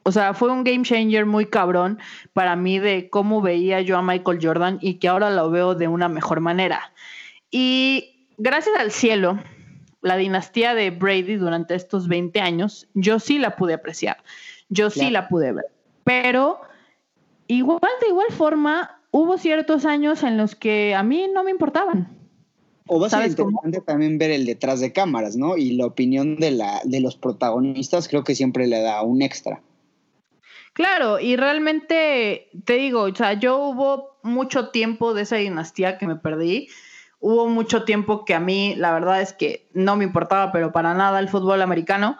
[0.03, 1.97] O sea, fue un game changer muy cabrón
[2.33, 5.87] para mí de cómo veía yo a Michael Jordan y que ahora lo veo de
[5.87, 6.93] una mejor manera.
[7.49, 9.39] Y gracias al cielo,
[10.01, 14.17] la dinastía de Brady durante estos 20 años, yo sí la pude apreciar,
[14.69, 15.65] yo sí la pude ver.
[16.03, 16.59] Pero
[17.47, 22.15] igual, de igual forma, hubo ciertos años en los que a mí no me importaban.
[22.87, 25.57] O va a ser interesante también ver el detrás de cámaras, ¿no?
[25.57, 29.61] Y la opinión de, la, de los protagonistas creo que siempre le da un extra.
[30.73, 36.05] Claro, y realmente te digo, o sea, yo hubo mucho tiempo de esa dinastía que
[36.05, 36.67] me perdí.
[37.27, 40.93] Hubo mucho tiempo que a mí, la verdad es que no me importaba, pero para
[40.93, 42.19] nada el fútbol americano.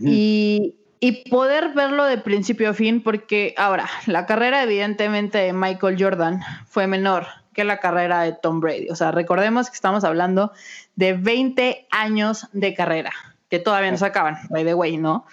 [0.00, 5.96] y, y poder verlo de principio a fin, porque ahora, la carrera evidentemente de Michael
[6.00, 8.88] Jordan fue menor que la carrera de Tom Brady.
[8.88, 10.52] O sea, recordemos que estamos hablando
[10.94, 13.12] de 20 años de carrera,
[13.50, 15.26] que todavía no se acaban, by the way, ¿no?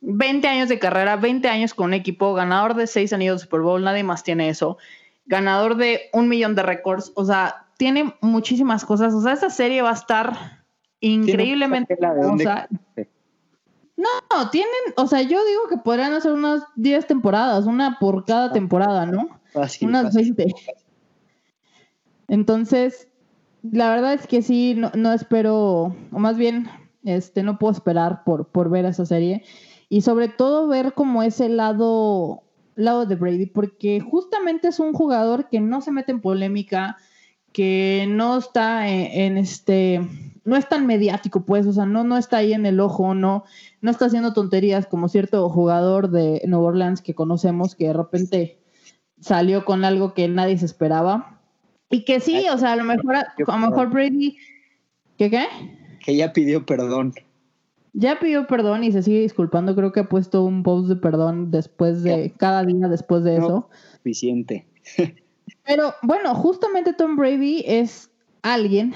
[0.00, 3.60] 20 años de carrera, 20 años con un equipo, ganador de 6 anillos de Super
[3.60, 4.76] Bowl, nadie más tiene eso.
[5.26, 9.14] Ganador de un millón de récords, o sea, tiene muchísimas cosas.
[9.14, 10.64] O sea, esta serie va a estar
[11.00, 11.96] increíblemente.
[13.96, 18.52] No, tienen, o sea, yo digo que podrían hacer unas 10 temporadas, una por cada
[18.52, 19.28] temporada, ¿no?
[19.80, 20.54] unas 20.
[22.28, 23.08] Entonces,
[23.62, 26.68] la verdad es que sí, no, no, espero, o más bien,
[27.04, 29.44] este, no puedo esperar por, por ver esa serie
[29.88, 32.42] y sobre todo ver como ese lado,
[32.74, 36.96] lado de Brady, porque justamente es un jugador que no se mete en polémica,
[37.56, 40.06] que no está en, este,
[40.44, 43.44] no es tan mediático, pues, o sea, no, no está ahí en el ojo, no,
[43.80, 48.58] no está haciendo tonterías como cierto jugador de Nueva Orleans que conocemos que de repente
[49.20, 51.40] salió con algo que nadie se esperaba.
[51.88, 54.36] Y que sí, o sea, a lo mejor, a lo mejor Brady,
[55.16, 55.46] ¿qué qué?
[56.04, 57.14] Que ya pidió perdón.
[57.94, 59.74] Ya pidió perdón y se sigue disculpando.
[59.74, 63.70] Creo que ha puesto un post de perdón después de cada día después de eso.
[63.94, 64.66] Suficiente.
[65.66, 68.10] Pero bueno, justamente Tom Brady es
[68.42, 68.94] alguien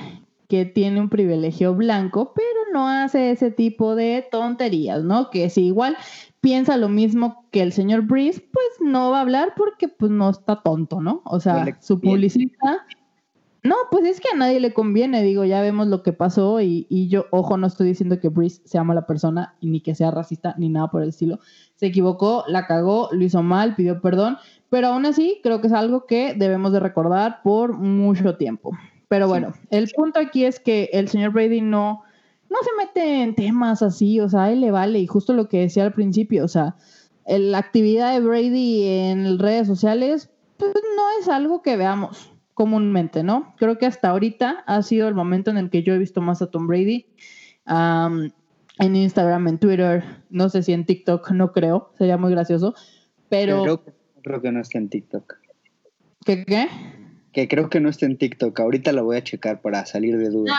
[0.48, 5.30] que tiene un privilegio blanco, pero no hace ese tipo de tonterías, ¿no?
[5.30, 5.96] Que si igual
[6.40, 10.30] piensa lo mismo que el señor Breeze, pues no va a hablar porque pues no
[10.30, 11.22] está tonto, ¿no?
[11.24, 12.84] O sea, su publicista
[13.62, 17.08] no, pues es que a nadie le conviene, digo, ya vemos lo que pasó y,
[17.08, 20.54] yo, ojo, no estoy diciendo que Brice sea mala persona y ni que sea racista
[20.56, 21.40] ni nada por el estilo.
[21.76, 24.38] Se equivocó, la cagó, lo hizo mal, pidió perdón,
[24.70, 28.70] pero aún así creo que es algo que debemos de recordar por mucho tiempo.
[29.08, 32.04] Pero bueno, el punto aquí es que el señor Brady no,
[32.48, 35.48] no se mete en temas así, o sea, a él le vale y justo lo
[35.48, 36.76] que decía al principio, o sea,
[37.26, 43.54] la actividad de Brady en redes sociales, pues no es algo que veamos comúnmente, ¿no?
[43.56, 46.40] Creo que hasta ahorita ha sido el momento en el que yo he visto más
[46.40, 47.06] a Tom Brady.
[47.66, 52.74] en Instagram, en Twitter, no sé si en TikTok, no creo, sería muy gracioso,
[53.28, 53.82] pero...
[54.22, 55.34] creo que no está en TikTok.
[56.24, 56.68] ¿Qué qué?
[57.32, 60.28] Que creo que no está en TikTok, ahorita lo voy a checar para salir de
[60.30, 60.58] dudas.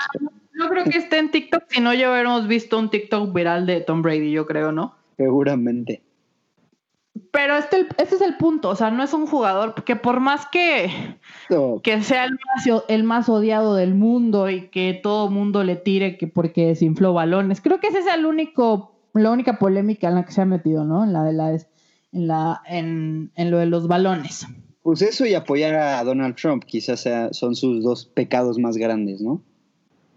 [0.54, 3.82] No, creo que esté en TikTok, si no ya hubiéramos visto un TikTok viral de
[3.82, 4.96] Tom Brady, yo creo, ¿no?
[5.18, 6.02] Seguramente.
[7.32, 10.48] Pero este, este es el punto, o sea, no es un jugador que por más
[10.48, 11.18] que,
[11.84, 16.18] que sea el más, el más, odiado del mundo y que todo mundo le tire
[16.18, 20.26] que porque desinfló balones, creo que ese es el único, la única polémica en la
[20.26, 21.04] que se ha metido, ¿no?
[21.04, 21.52] En la de la,
[22.12, 24.46] en la, en, en lo de los balones.
[24.84, 29.22] Pues eso y apoyar a Donald Trump, quizás sea, son sus dos pecados más grandes,
[29.22, 29.42] ¿no?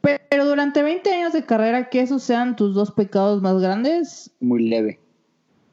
[0.01, 4.31] Pero durante 20 años de carrera, que esos sean tus dos pecados más grandes.
[4.41, 5.01] Muy leve.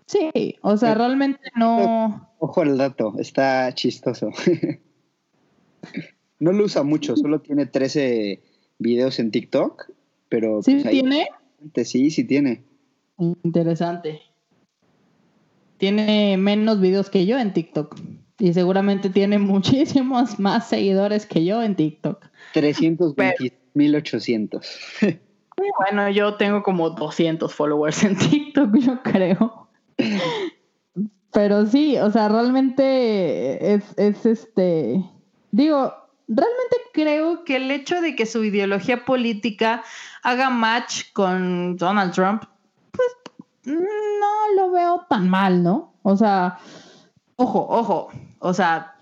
[0.07, 2.29] Sí, o sea, realmente no.
[2.39, 4.29] Ojo al dato, está chistoso.
[6.39, 8.41] no lo usa mucho, solo tiene 13
[8.79, 9.91] videos en TikTok,
[10.29, 10.61] pero...
[10.63, 11.27] ¿Sí pues, tiene?
[11.83, 12.63] Sí, sí tiene.
[13.17, 14.21] Interesante.
[15.81, 17.97] Tiene menos videos que yo en TikTok.
[18.37, 22.23] Y seguramente tiene muchísimos más seguidores que yo en TikTok.
[22.53, 25.19] 320.800.
[25.79, 29.69] bueno, yo tengo como 200 followers en TikTok, yo creo.
[31.33, 35.03] Pero sí, o sea, realmente es, es este.
[35.49, 35.95] Digo,
[36.27, 39.83] realmente creo que el hecho de que su ideología política
[40.21, 42.43] haga match con Donald Trump,
[43.65, 45.93] no lo veo tan mal, ¿no?
[46.03, 46.59] O sea,
[47.35, 48.09] ojo, ojo,
[48.39, 48.95] o sea,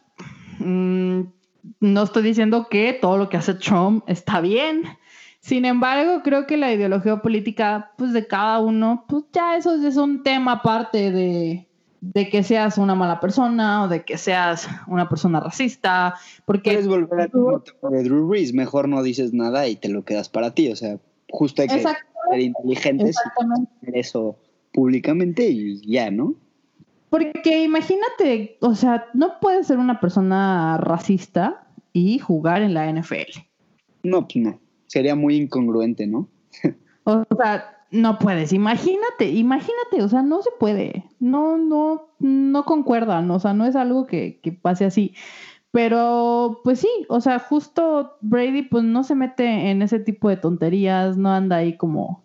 [0.59, 1.21] mm,
[1.79, 4.83] no estoy diciendo que todo lo que hace Trump está bien.
[5.39, 9.95] Sin embargo, creo que la ideología política, pues de cada uno, pues ya eso es
[9.95, 11.69] un tema aparte de,
[12.01, 16.71] de que seas una mala persona o de que seas una persona racista, porque...
[16.71, 20.53] Puedes volver a de Drew Reese, mejor no dices nada y te lo quedas para
[20.53, 20.97] ti, o sea,
[21.29, 23.15] justo hay que ser inteligentes
[23.81, 24.37] y eso
[24.71, 26.35] públicamente y ya, ¿no?
[27.09, 33.39] Porque imagínate, o sea, no puedes ser una persona racista y jugar en la NFL.
[34.03, 36.29] No, pues no, sería muy incongruente, ¿no?
[37.05, 43.31] o sea, no puedes, imagínate, imagínate, o sea, no se puede, no, no, no concuerdan,
[43.31, 45.15] o sea, no es algo que, que pase así.
[45.71, 50.37] Pero, pues sí, o sea, justo Brady, pues no se mete en ese tipo de
[50.37, 52.23] tonterías, no anda ahí como,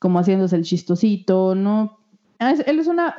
[0.00, 2.00] como haciéndose el chistosito, no.
[2.40, 3.14] él es una,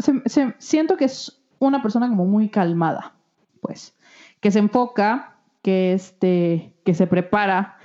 [0.58, 3.16] siento que es una persona como muy calmada,
[3.62, 3.96] pues,
[4.42, 7.78] que se enfoca, que este, que se prepara,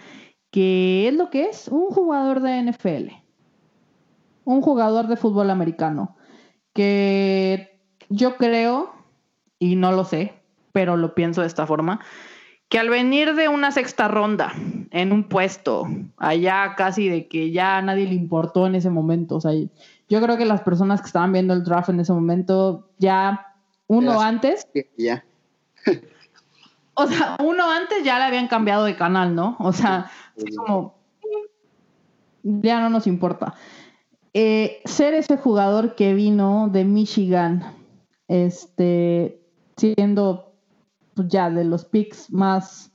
[0.50, 3.26] que es lo que es un jugador de NFL
[4.46, 6.16] un jugador de fútbol americano
[6.72, 8.94] que yo creo,
[9.58, 10.34] y no lo sé,
[10.72, 12.00] pero lo pienso de esta forma,
[12.68, 14.52] que al venir de una sexta ronda
[14.90, 15.86] en un puesto,
[16.16, 19.52] allá casi de que ya nadie le importó en ese momento, o sea,
[20.08, 23.54] yo creo que las personas que estaban viendo el draft en ese momento, ya
[23.86, 25.24] uno antes, ya.
[26.94, 29.56] o sea, uno antes ya le habían cambiado de canal, ¿no?
[29.60, 30.10] O sea,
[30.56, 30.96] como,
[32.42, 33.54] ya no nos importa.
[34.34, 37.74] Eh, ser ese jugador que vino de Michigan,
[38.28, 39.40] este,
[39.76, 40.45] siendo
[41.16, 42.92] pues, ya de los picks más,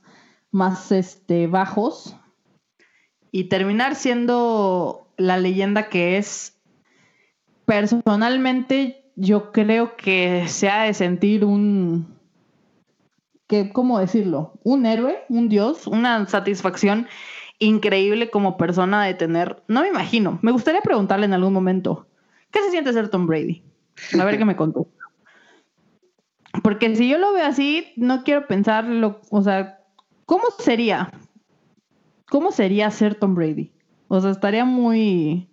[0.52, 2.16] más este, bajos,
[3.32, 6.60] y terminar siendo la leyenda que es,
[7.66, 12.16] personalmente yo creo que se ha de sentir un,
[13.48, 14.54] que, ¿cómo decirlo?
[14.62, 17.08] Un héroe, un dios, una satisfacción
[17.58, 22.06] increíble como persona de tener, no me imagino, me gustaría preguntarle en algún momento,
[22.50, 23.62] ¿qué se siente ser Tom Brady?
[24.18, 24.86] A ver qué me contó.
[26.62, 29.80] Porque si yo lo veo así, no quiero pensarlo, o sea,
[30.26, 31.12] ¿cómo sería?
[32.28, 33.72] ¿Cómo sería ser Tom Brady?
[34.08, 35.48] O sea, estaría muy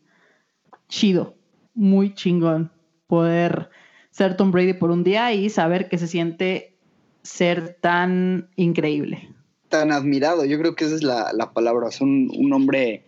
[0.90, 1.36] chido,
[1.74, 2.72] muy chingón
[3.08, 3.70] poder
[4.12, 6.78] ser Tom Brady por un día y saber que se siente
[7.24, 9.30] ser tan increíble
[9.70, 10.44] tan admirado.
[10.46, 11.88] Yo creo que esa es la, palabra.
[11.88, 13.06] Es un, hombre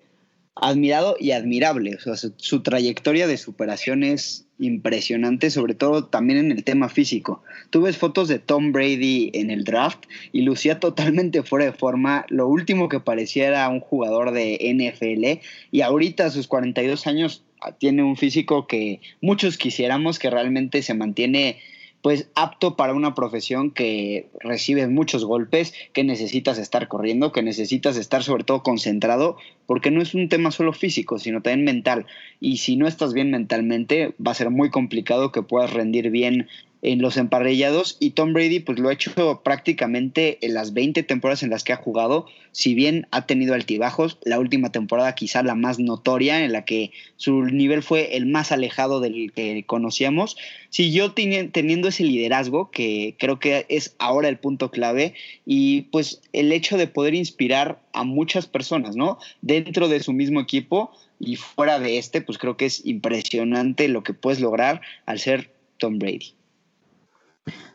[0.56, 1.96] admirado y admirable.
[1.96, 7.43] O sea, su, trayectoria de superación es impresionante, sobre todo también en el tema físico.
[7.72, 12.26] Tú ves fotos de Tom Brady en el draft y lucía totalmente fuera de forma.
[12.30, 17.43] Lo último que parecía era un jugador de NFL y ahorita a sus 42 años
[17.78, 21.57] tiene un físico que muchos quisiéramos que realmente se mantiene
[22.02, 27.97] pues apto para una profesión que recibe muchos golpes, que necesitas estar corriendo, que necesitas
[27.97, 32.06] estar sobre todo concentrado, porque no es un tema solo físico, sino también mental.
[32.39, 36.47] Y si no estás bien mentalmente, va a ser muy complicado que puedas rendir bien
[36.82, 41.44] en los emparrillados y Tom Brady pues lo ha hecho prácticamente en las 20 temporadas
[41.44, 45.56] en las que ha jugado, si bien ha tenido altibajos, la última temporada quizá la
[45.56, 50.38] más notoria en la que su nivel fue el más alejado del que conocíamos,
[50.70, 55.14] siguió teniendo ese liderazgo que creo que es ahora el punto clave
[55.46, 59.20] y pues el hecho de poder inspirar a muchas personas, ¿no?
[59.42, 64.04] Dentro de su mismo equipo y fuera de este, pues creo que es impresionante lo
[64.04, 66.34] que puedes lograr al ser Tom Brady.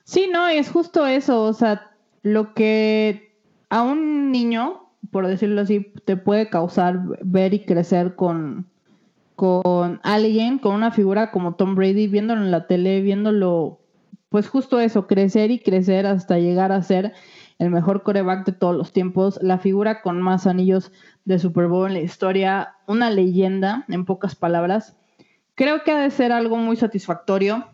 [0.06, 1.90] Sí, no, es justo eso, o sea,
[2.22, 3.36] lo que
[3.70, 8.68] a un niño, por decirlo así, te puede causar ver y crecer con,
[9.34, 13.80] con alguien, con una figura como Tom Brady, viéndolo en la tele, viéndolo,
[14.28, 17.12] pues justo eso, crecer y crecer hasta llegar a ser
[17.58, 20.92] el mejor coreback de todos los tiempos, la figura con más anillos
[21.24, 24.96] de Super Bowl en la historia, una leyenda, en pocas palabras.
[25.56, 27.66] Creo que ha de ser algo muy satisfactorio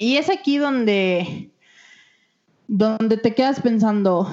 [0.00, 1.50] Y es aquí donde,
[2.68, 4.26] donde te quedas pensando,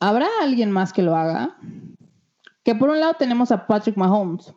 [0.00, 1.54] ¿habrá alguien más que lo haga?
[2.64, 4.54] Que por un lado tenemos a Patrick Mahomes,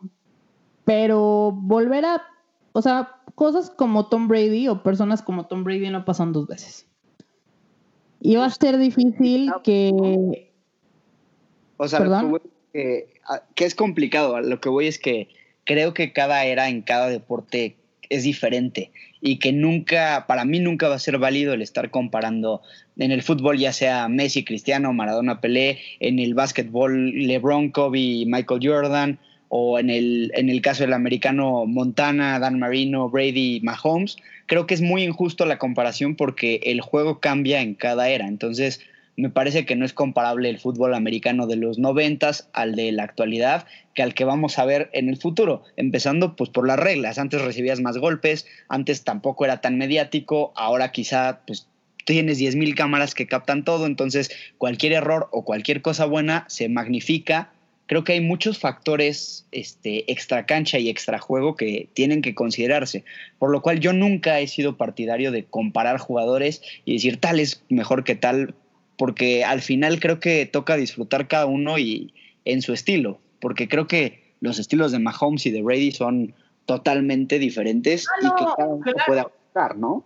[0.86, 2.22] pero volver a,
[2.72, 6.86] o sea, cosas como Tom Brady o personas como Tom Brady no pasan dos veces.
[8.22, 10.50] Y va a ser difícil que...
[11.76, 12.00] O sea,
[12.72, 13.12] que,
[13.54, 14.40] que es complicado.
[14.40, 15.28] Lo que voy es que
[15.64, 17.76] creo que cada era en cada deporte
[18.08, 22.62] es diferente y que nunca, para mí nunca va a ser válido el estar comparando
[22.98, 28.60] en el fútbol ya sea Messi, Cristiano, Maradona, Pelé, en el básquetbol LeBron, Kobe, Michael
[28.62, 29.18] Jordan,
[29.52, 34.16] o en el, en el caso del americano Montana, Dan Marino, Brady, Mahomes.
[34.46, 38.28] Creo que es muy injusto la comparación porque el juego cambia en cada era.
[38.28, 38.80] Entonces,
[39.16, 43.04] me parece que no es comparable el fútbol americano de los noventas al de la
[43.04, 47.18] actualidad que al que vamos a ver en el futuro, empezando pues por las reglas.
[47.18, 51.66] Antes recibías más golpes, antes tampoco era tan mediático, ahora quizá pues
[52.04, 57.52] tienes 10.000 cámaras que captan todo, entonces cualquier error o cualquier cosa buena se magnifica.
[57.86, 63.04] Creo que hay muchos factores este, extra cancha y extra juego que tienen que considerarse,
[63.38, 67.64] por lo cual yo nunca he sido partidario de comparar jugadores y decir tal es
[67.68, 68.54] mejor que tal
[69.00, 72.12] porque al final creo que toca disfrutar cada uno y
[72.44, 76.34] en su estilo, porque creo que los estilos de Mahomes y de Brady son
[76.66, 80.04] totalmente diferentes y que cada uno puede aportar, ¿no?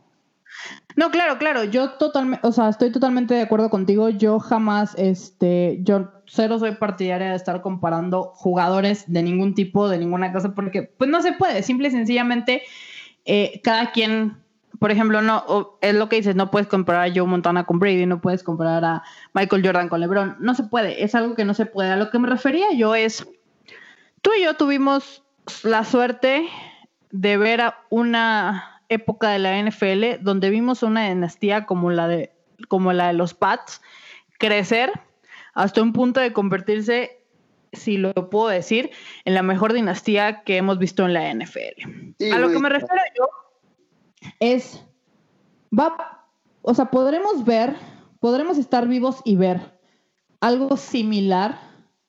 [0.94, 4.10] No, claro, claro, yo totalmente, o sea, estoy totalmente de acuerdo contigo.
[4.10, 9.98] Yo jamás, este, yo cero soy partidaria de estar comparando jugadores de ningún tipo, de
[9.98, 12.62] ninguna cosa, porque pues no se puede, simple y sencillamente
[13.24, 14.43] eh, cada quien
[14.84, 18.04] por ejemplo, no, es lo que dices, no puedes comparar a Joe Montana con Brady,
[18.04, 21.54] no puedes comparar a Michael Jordan con LeBron, no se puede, es algo que no
[21.54, 21.90] se puede.
[21.90, 23.26] A lo que me refería yo es,
[24.20, 25.24] tú y yo tuvimos
[25.62, 26.46] la suerte
[27.10, 32.34] de ver a una época de la NFL donde vimos una dinastía como la de,
[32.68, 33.80] como la de los Pats
[34.38, 34.92] crecer
[35.54, 37.22] hasta un punto de convertirse
[37.72, 38.90] si lo puedo decir,
[39.24, 42.34] en la mejor dinastía que hemos visto en la NFL.
[42.34, 43.43] a lo que me refiero yo
[44.40, 44.84] es,
[45.76, 46.26] va,
[46.62, 47.76] o sea, podremos ver,
[48.20, 49.78] podremos estar vivos y ver
[50.40, 51.58] algo similar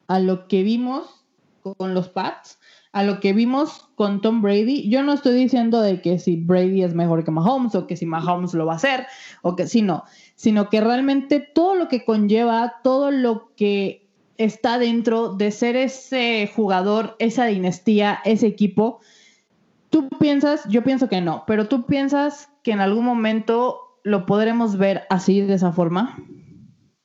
[0.07, 1.26] a lo que vimos
[1.61, 2.59] con los Pats,
[2.91, 4.89] a lo que vimos con Tom Brady.
[4.89, 8.05] Yo no estoy diciendo de que si Brady es mejor que Mahomes o que si
[8.05, 9.07] Mahomes lo va a hacer
[9.41, 10.03] o que si no,
[10.36, 14.07] sino que realmente todo lo que conlleva, todo lo que
[14.38, 18.99] está dentro de ser ese jugador, esa dinastía, ese equipo,
[19.95, 24.77] ¿Tú piensas, yo pienso que no, pero tú piensas que en algún momento lo podremos
[24.77, 26.21] ver así, de esa forma?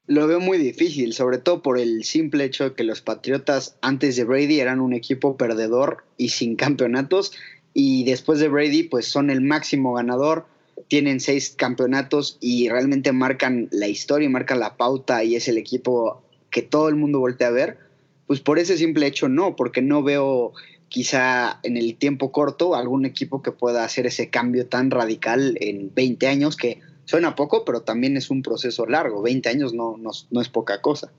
[0.09, 4.17] Lo veo muy difícil, sobre todo por el simple hecho de que los Patriotas antes
[4.17, 7.31] de Brady eran un equipo perdedor y sin campeonatos,
[7.75, 10.47] y después de Brady pues son el máximo ganador,
[10.89, 16.25] tienen seis campeonatos y realmente marcan la historia, marcan la pauta y es el equipo
[16.51, 17.79] que todo el mundo voltea a ver.
[18.27, 20.55] Pues por ese simple hecho no, porque no veo
[20.91, 25.95] quizá en el tiempo corto algún equipo que pueda hacer ese cambio tan radical en
[25.95, 29.23] 20 años que suena poco, pero también es un proceso largo.
[29.23, 31.13] 20 años no, no, es poca cosa.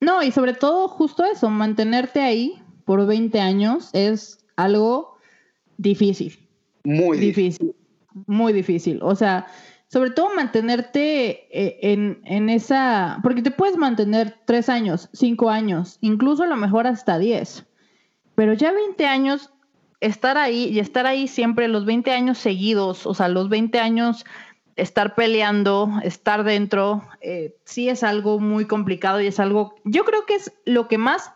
[0.00, 5.16] No, y sobre todo justo eso, mantenerte ahí por 20 años es algo
[5.78, 6.38] difícil.
[6.84, 7.74] Muy difícil.
[8.26, 9.00] Muy difícil.
[9.02, 9.46] O sea,
[9.88, 15.96] sobre todo mantenerte eh, en, en, esa, porque te puedes mantener 3 años, 5 años,
[16.02, 17.64] incluso a lo mejor hasta 10
[18.34, 19.50] pero ya 20 años,
[20.00, 24.24] estar ahí y estar ahí siempre los 20 años seguidos, o sea, los 20 años
[24.76, 30.24] estar peleando, estar dentro, eh, sí es algo muy complicado y es algo, yo creo
[30.26, 31.32] que es lo que más,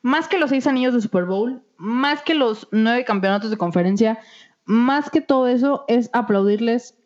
[0.00, 4.18] más que los seis anillos de Super Bowl, más que los nueve campeonatos de conferencia,
[4.64, 6.96] más que todo eso es aplaudirles,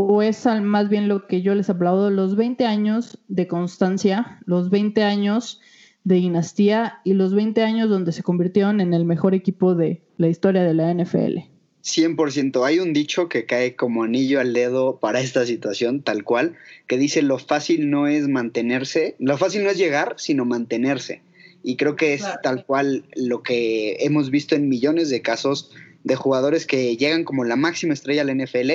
[0.00, 4.70] o es más bien lo que yo les aplaudo, los 20 años de constancia, los
[4.70, 5.60] 20 años
[6.08, 10.28] de dinastía y los 20 años donde se convirtieron en el mejor equipo de la
[10.28, 11.38] historia de la NFL.
[11.84, 12.66] 100%.
[12.66, 16.56] Hay un dicho que cae como anillo al dedo para esta situación, tal cual,
[16.86, 21.22] que dice lo fácil no es mantenerse, lo fácil no es llegar, sino mantenerse.
[21.62, 25.70] Y creo que es tal cual lo que hemos visto en millones de casos
[26.04, 28.70] de jugadores que llegan como la máxima estrella al NFL,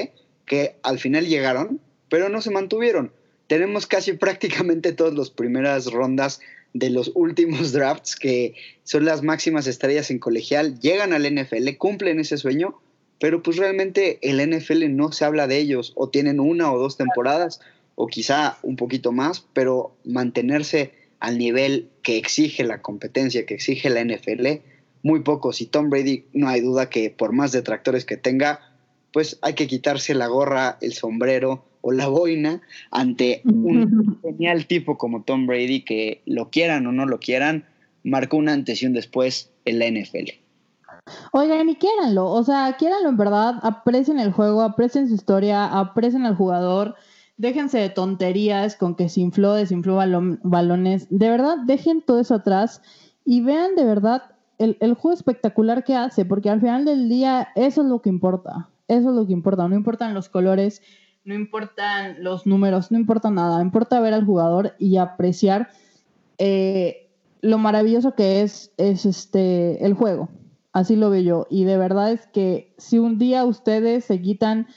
[0.45, 1.79] que al final llegaron,
[2.09, 3.11] pero no se mantuvieron.
[3.47, 6.39] Tenemos casi prácticamente todas las primeras rondas
[6.73, 12.19] de los últimos drafts que son las máximas estrellas en colegial, llegan al NFL, cumplen
[12.19, 12.79] ese sueño,
[13.19, 16.97] pero pues realmente el NFL no se habla de ellos o tienen una o dos
[16.97, 17.61] temporadas
[17.95, 23.89] o quizá un poquito más, pero mantenerse al nivel que exige la competencia, que exige
[23.89, 24.61] la NFL,
[25.03, 25.61] muy pocos.
[25.61, 28.59] Y Tom Brady no hay duda que por más detractores que tenga,
[29.13, 32.61] pues hay que quitarse la gorra, el sombrero o la boina
[32.91, 37.65] ante un genial tipo como Tom Brady que lo quieran o no lo quieran,
[38.03, 40.31] marcó una antes y un después en la NFL.
[41.33, 46.25] Oigan, y quiéranlo, o sea, quiéranlo en verdad, aprecien el juego, aprecien su historia, aprecien
[46.25, 46.95] al jugador,
[47.35, 49.99] déjense de tonterías con que se infló, desinfló
[50.43, 52.81] balones, de verdad, dejen todo eso atrás
[53.25, 54.23] y vean de verdad
[54.57, 58.07] el, el, juego espectacular que hace, porque al final del día eso es lo que
[58.07, 60.81] importa, eso es lo que importa, no importan los colores,
[61.25, 65.69] no importan los números, no importa nada, importa ver al jugador y apreciar
[66.37, 67.09] eh,
[67.41, 70.29] lo maravilloso que es, es este, el juego.
[70.71, 71.47] Así lo veo yo.
[71.49, 74.67] Y de verdad es que si un día ustedes se quitan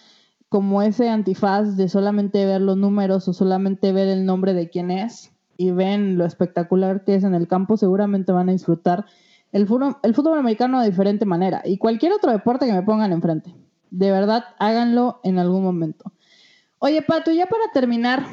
[0.49, 4.91] como ese antifaz de solamente ver los números o solamente ver el nombre de quién
[4.91, 9.07] es y ven lo espectacular que es en el campo, seguramente van a disfrutar
[9.53, 13.13] el fútbol, el fútbol americano de diferente manera y cualquier otro deporte que me pongan
[13.13, 13.55] enfrente.
[13.91, 16.13] De verdad, háganlo en algún momento.
[16.79, 18.27] Oye, Pato, ya para terminar,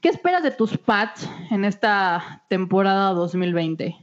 [0.00, 3.94] ¿qué esperas de tus Pats en esta temporada 2020?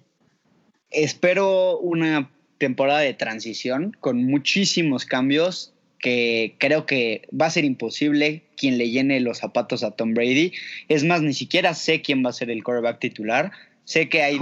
[0.92, 2.30] Espero una
[2.60, 8.90] temporada de transición con muchísimos cambios que creo que va a ser imposible quien le
[8.90, 10.52] llene los zapatos a Tom Brady.
[10.88, 13.52] Es más, ni siquiera sé quién va a ser el quarterback titular.
[13.86, 14.38] Sé que hay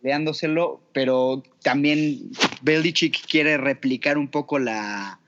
[0.00, 2.30] peleándoselo, pero también
[2.62, 5.20] Belichick quiere replicar un poco la,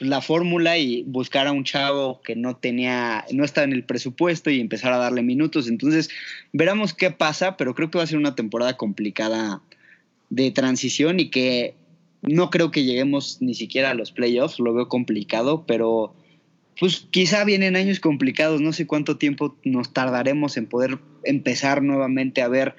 [0.00, 4.50] la fórmula y buscar a un chavo que no tenía, no estaba en el presupuesto
[4.50, 5.68] y empezar a darle minutos.
[5.68, 6.10] Entonces,
[6.52, 9.62] veremos qué pasa, pero creo que va a ser una temporada complicada
[10.30, 11.74] de transición y que
[12.22, 16.14] no creo que lleguemos ni siquiera a los playoffs, lo veo complicado, pero
[16.78, 22.42] pues quizá vienen años complicados, no sé cuánto tiempo nos tardaremos en poder empezar nuevamente
[22.42, 22.74] a ver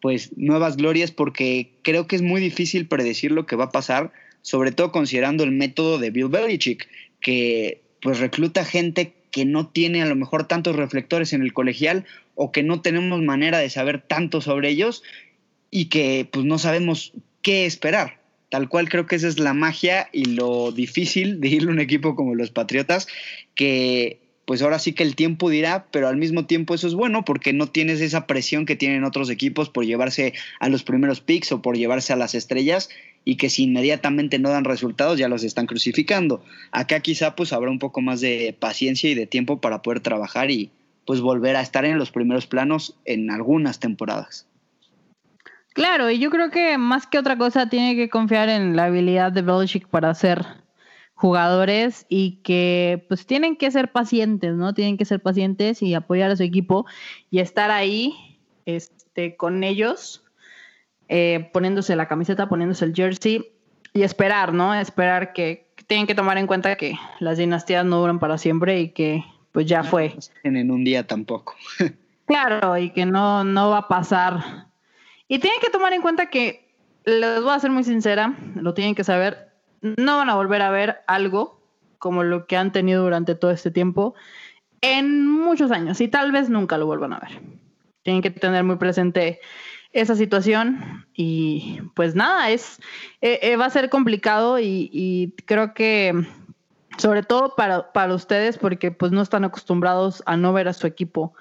[0.00, 4.12] pues nuevas glorias porque creo que es muy difícil predecir lo que va a pasar,
[4.42, 6.88] sobre todo considerando el método de Bill Belichick,
[7.20, 12.04] que pues recluta gente que no tiene a lo mejor tantos reflectores en el colegial
[12.34, 15.02] o que no tenemos manera de saber tanto sobre ellos
[15.70, 18.20] y que pues no sabemos qué esperar.
[18.50, 21.80] Tal cual creo que esa es la magia y lo difícil de irle a un
[21.80, 23.08] equipo como los Patriotas,
[23.54, 27.24] que pues ahora sí que el tiempo dirá, pero al mismo tiempo eso es bueno
[27.24, 31.52] porque no tienes esa presión que tienen otros equipos por llevarse a los primeros picks
[31.52, 32.90] o por llevarse a las estrellas
[33.24, 36.42] y que si inmediatamente no dan resultados ya los están crucificando.
[36.70, 40.50] Acá quizá pues habrá un poco más de paciencia y de tiempo para poder trabajar
[40.50, 40.70] y
[41.06, 44.46] pues volver a estar en los primeros planos en algunas temporadas.
[45.74, 49.32] Claro, y yo creo que más que otra cosa tiene que confiar en la habilidad
[49.32, 50.44] de Belichick para ser
[51.14, 54.74] jugadores y que pues tienen que ser pacientes, ¿no?
[54.74, 56.84] Tienen que ser pacientes y apoyar a su equipo
[57.30, 58.12] y estar ahí
[58.66, 60.21] este, con ellos,
[61.08, 63.52] eh, poniéndose la camiseta, poniéndose el jersey
[63.92, 64.74] y esperar, ¿no?
[64.74, 68.80] Esperar que, que, tienen que tomar en cuenta que las dinastías no duran para siempre
[68.80, 70.14] y que pues ya fue.
[70.44, 71.54] En un día tampoco.
[72.26, 74.70] claro, y que no, no va a pasar
[75.32, 76.68] y tienen que tomar en cuenta que,
[77.06, 79.48] les voy a ser muy sincera, lo tienen que saber,
[79.80, 81.58] no van a volver a ver algo
[81.96, 84.14] como lo que han tenido durante todo este tiempo
[84.82, 87.40] en muchos años y tal vez nunca lo vuelvan a ver.
[88.02, 89.40] Tienen que tener muy presente
[89.92, 92.78] esa situación y pues nada, es,
[93.20, 96.14] eh, eh, va a ser complicado y, y, creo que
[96.98, 100.86] sobre todo para, para ustedes porque pues no están acostumbrados a no ver a su
[100.86, 101.34] equipo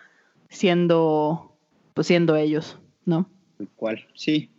[0.49, 1.55] siendo,
[1.93, 3.29] pues siendo ellos, ¿no?
[3.75, 4.49] cual, sí.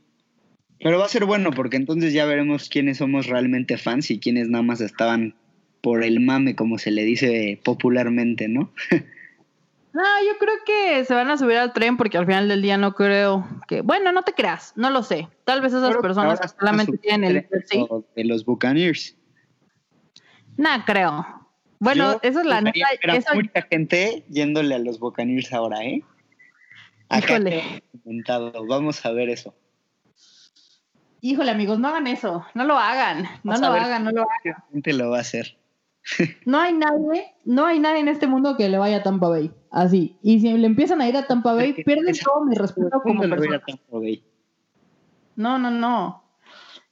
[0.80, 4.48] Pero va a ser bueno porque entonces ya veremos quiénes somos realmente fans y quiénes
[4.48, 5.34] nada más estaban
[5.80, 8.72] por el mame, como se le dice popularmente, ¿no?
[9.92, 12.78] no, yo creo que se van a subir al tren porque al final del día
[12.78, 13.82] no creo que.
[13.82, 15.28] Bueno, no te creas, no lo sé.
[15.44, 17.96] Tal vez esas personas solamente tienen el.
[18.16, 19.16] De los Buccaneers.
[20.56, 21.26] No creo.
[21.78, 22.86] Bueno, eso es la neta.
[23.34, 26.02] mucha gente yéndole a los Buccaneers ahora, ¿eh?
[27.10, 27.82] Híjole.
[28.68, 29.54] Vamos a ver eso.
[31.20, 32.46] Híjole, amigos, no hagan eso.
[32.54, 33.28] No lo hagan.
[33.42, 34.64] No lo hagan, no lo hagan.
[34.72, 35.58] gente lo va a hacer.
[36.44, 39.52] No hay nadie, no hay nadie en este mundo que le vaya a Tampa Bay.
[39.70, 40.16] Así.
[40.22, 43.62] Y si le empiezan a ir a Tampa Bay, pierden todo mi respeto como persona.
[45.36, 46.24] No, no, no.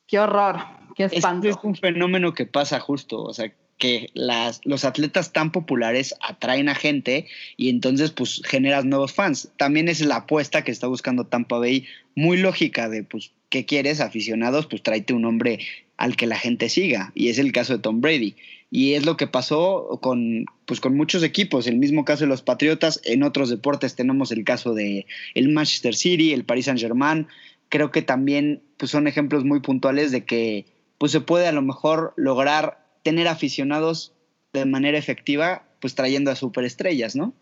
[0.07, 0.57] Qué horror.
[0.95, 1.49] Qué espanto.
[1.49, 3.23] Es, es un fenómeno que pasa justo.
[3.23, 8.85] O sea, que las, los atletas tan populares atraen a gente y entonces pues generas
[8.85, 9.51] nuevos fans.
[9.57, 14.01] También es la apuesta que está buscando Tampa Bay, muy lógica de pues, ¿qué quieres?
[14.01, 15.59] Aficionados, pues tráete un hombre
[15.97, 17.11] al que la gente siga.
[17.15, 18.37] Y es el caso de Tom Brady.
[18.71, 21.67] Y es lo que pasó con, pues, con muchos equipos.
[21.67, 23.01] El mismo caso de los Patriotas.
[23.05, 27.27] En otros deportes tenemos el caso de el Manchester City, el Paris Saint Germain.
[27.69, 30.67] Creo que también pues, son ejemplos muy puntuales de que
[30.99, 34.13] pues, se puede a lo mejor lograr tener aficionados
[34.53, 37.35] de manera efectiva, pues trayendo a superestrellas, ¿no?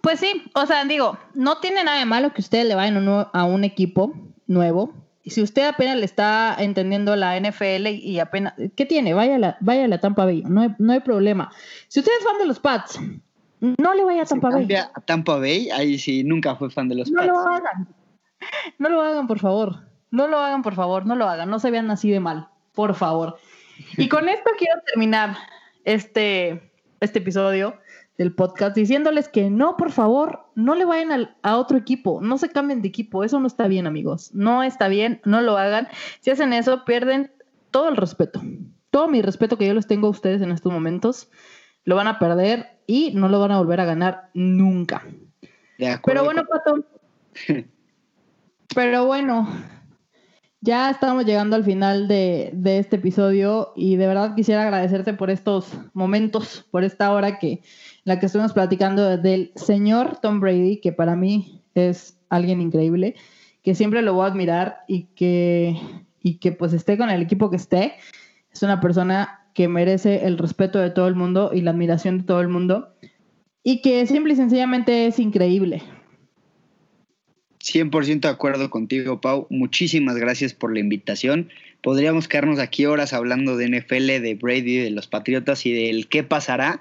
[0.00, 3.44] Pues sí, o sea, digo, no tiene nada de malo que ustedes le vayan a
[3.44, 4.12] un equipo
[4.46, 4.92] nuevo.
[5.24, 9.14] Y si usted apenas le está entendiendo la NFL y apenas, ¿qué tiene?
[9.14, 11.50] Vaya a la, vaya la Tampa Bay, no hay, no hay problema.
[11.88, 13.00] Si usted es fan de los Pats,
[13.60, 14.68] no le vaya a Tampa Bay.
[14.74, 17.28] A Tampa Bay, ahí sí, nunca fue fan de los no Pats.
[17.28, 17.88] No lo hagan.
[18.78, 19.88] No lo hagan, por favor.
[20.10, 21.48] No lo hagan, por favor, no lo hagan.
[21.48, 23.38] No se vean así de mal, por favor.
[23.96, 25.36] Y con esto quiero terminar
[25.84, 26.70] este,
[27.00, 27.78] este episodio
[28.18, 32.48] del podcast diciéndoles que no, por favor, no le vayan a otro equipo, no se
[32.48, 35.88] cambien de equipo, eso no está bien, amigos, no está bien, no lo hagan.
[36.20, 37.32] Si hacen eso, pierden
[37.70, 38.40] todo el respeto,
[38.90, 41.30] todo mi respeto que yo les tengo a ustedes en estos momentos,
[41.84, 45.02] lo van a perder y no lo van a volver a ganar nunca.
[46.04, 46.84] Pero bueno, Pato.
[48.74, 49.48] Pero bueno,
[50.60, 55.30] ya estamos llegando al final de, de, este episodio y de verdad quisiera agradecerte por
[55.30, 57.62] estos momentos, por esta hora que
[58.04, 63.14] la que estuvimos platicando del señor Tom Brady, que para mí es alguien increíble,
[63.62, 65.76] que siempre lo voy a admirar y que,
[66.22, 67.94] y que pues esté con el equipo que esté.
[68.52, 72.24] Es una persona que merece el respeto de todo el mundo y la admiración de
[72.24, 72.94] todo el mundo
[73.62, 75.82] y que simple y sencillamente es increíble.
[77.64, 79.46] 100% de acuerdo contigo, Pau.
[79.48, 81.48] Muchísimas gracias por la invitación.
[81.82, 86.22] Podríamos quedarnos aquí horas hablando de NFL, de Brady, de los Patriotas y del qué
[86.22, 86.80] pasará,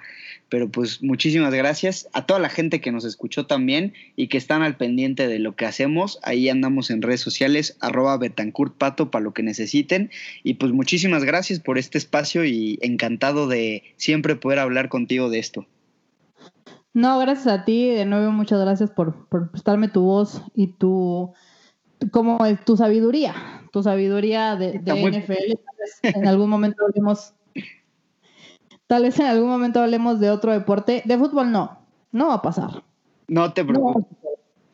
[0.49, 4.61] pero pues muchísimas gracias a toda la gente que nos escuchó también y que están
[4.61, 6.19] al pendiente de lo que hacemos.
[6.23, 10.11] Ahí andamos en redes sociales, arroba Betancourt Pato para lo que necesiten.
[10.43, 15.39] Y pues muchísimas gracias por este espacio y encantado de siempre poder hablar contigo de
[15.39, 15.65] esto.
[16.93, 17.89] No, gracias a ti.
[17.89, 21.33] De nuevo, muchas gracias por, por prestarme tu voz y tu,
[22.11, 23.33] como tu sabiduría,
[23.71, 25.53] tu sabiduría de, NFL.
[26.03, 27.33] En algún momento hablemos,
[28.93, 31.01] tal vez en algún momento hablemos de otro deporte.
[31.05, 31.79] De fútbol no,
[32.11, 32.83] no va a pasar.
[33.27, 34.05] No te preocupes.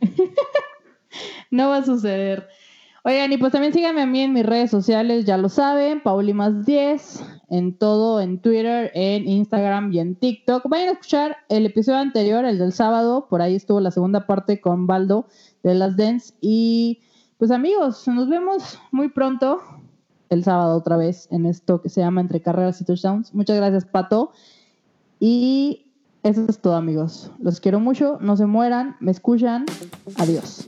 [1.51, 2.49] no va a suceder.
[3.05, 6.33] Oigan, y pues también síganme a mí en mis redes sociales, ya lo saben, Pauli
[6.33, 10.67] más 10, en todo, en Twitter, en Instagram y en TikTok.
[10.67, 14.59] Vayan a escuchar el episodio anterior, el del sábado, por ahí estuvo la segunda parte
[14.59, 15.27] con Baldo
[15.63, 16.33] de las Dance.
[16.41, 16.99] Y
[17.37, 19.61] pues amigos, nos vemos muy pronto,
[20.29, 23.33] el sábado otra vez, en esto que se llama Entre Carreras y Touchdowns.
[23.33, 24.31] Muchas gracias, Pato.
[25.19, 25.87] Y
[26.23, 27.31] eso es todo, amigos.
[27.39, 29.65] Los quiero mucho, no se mueran, me escuchan.
[30.17, 30.65] Adiós.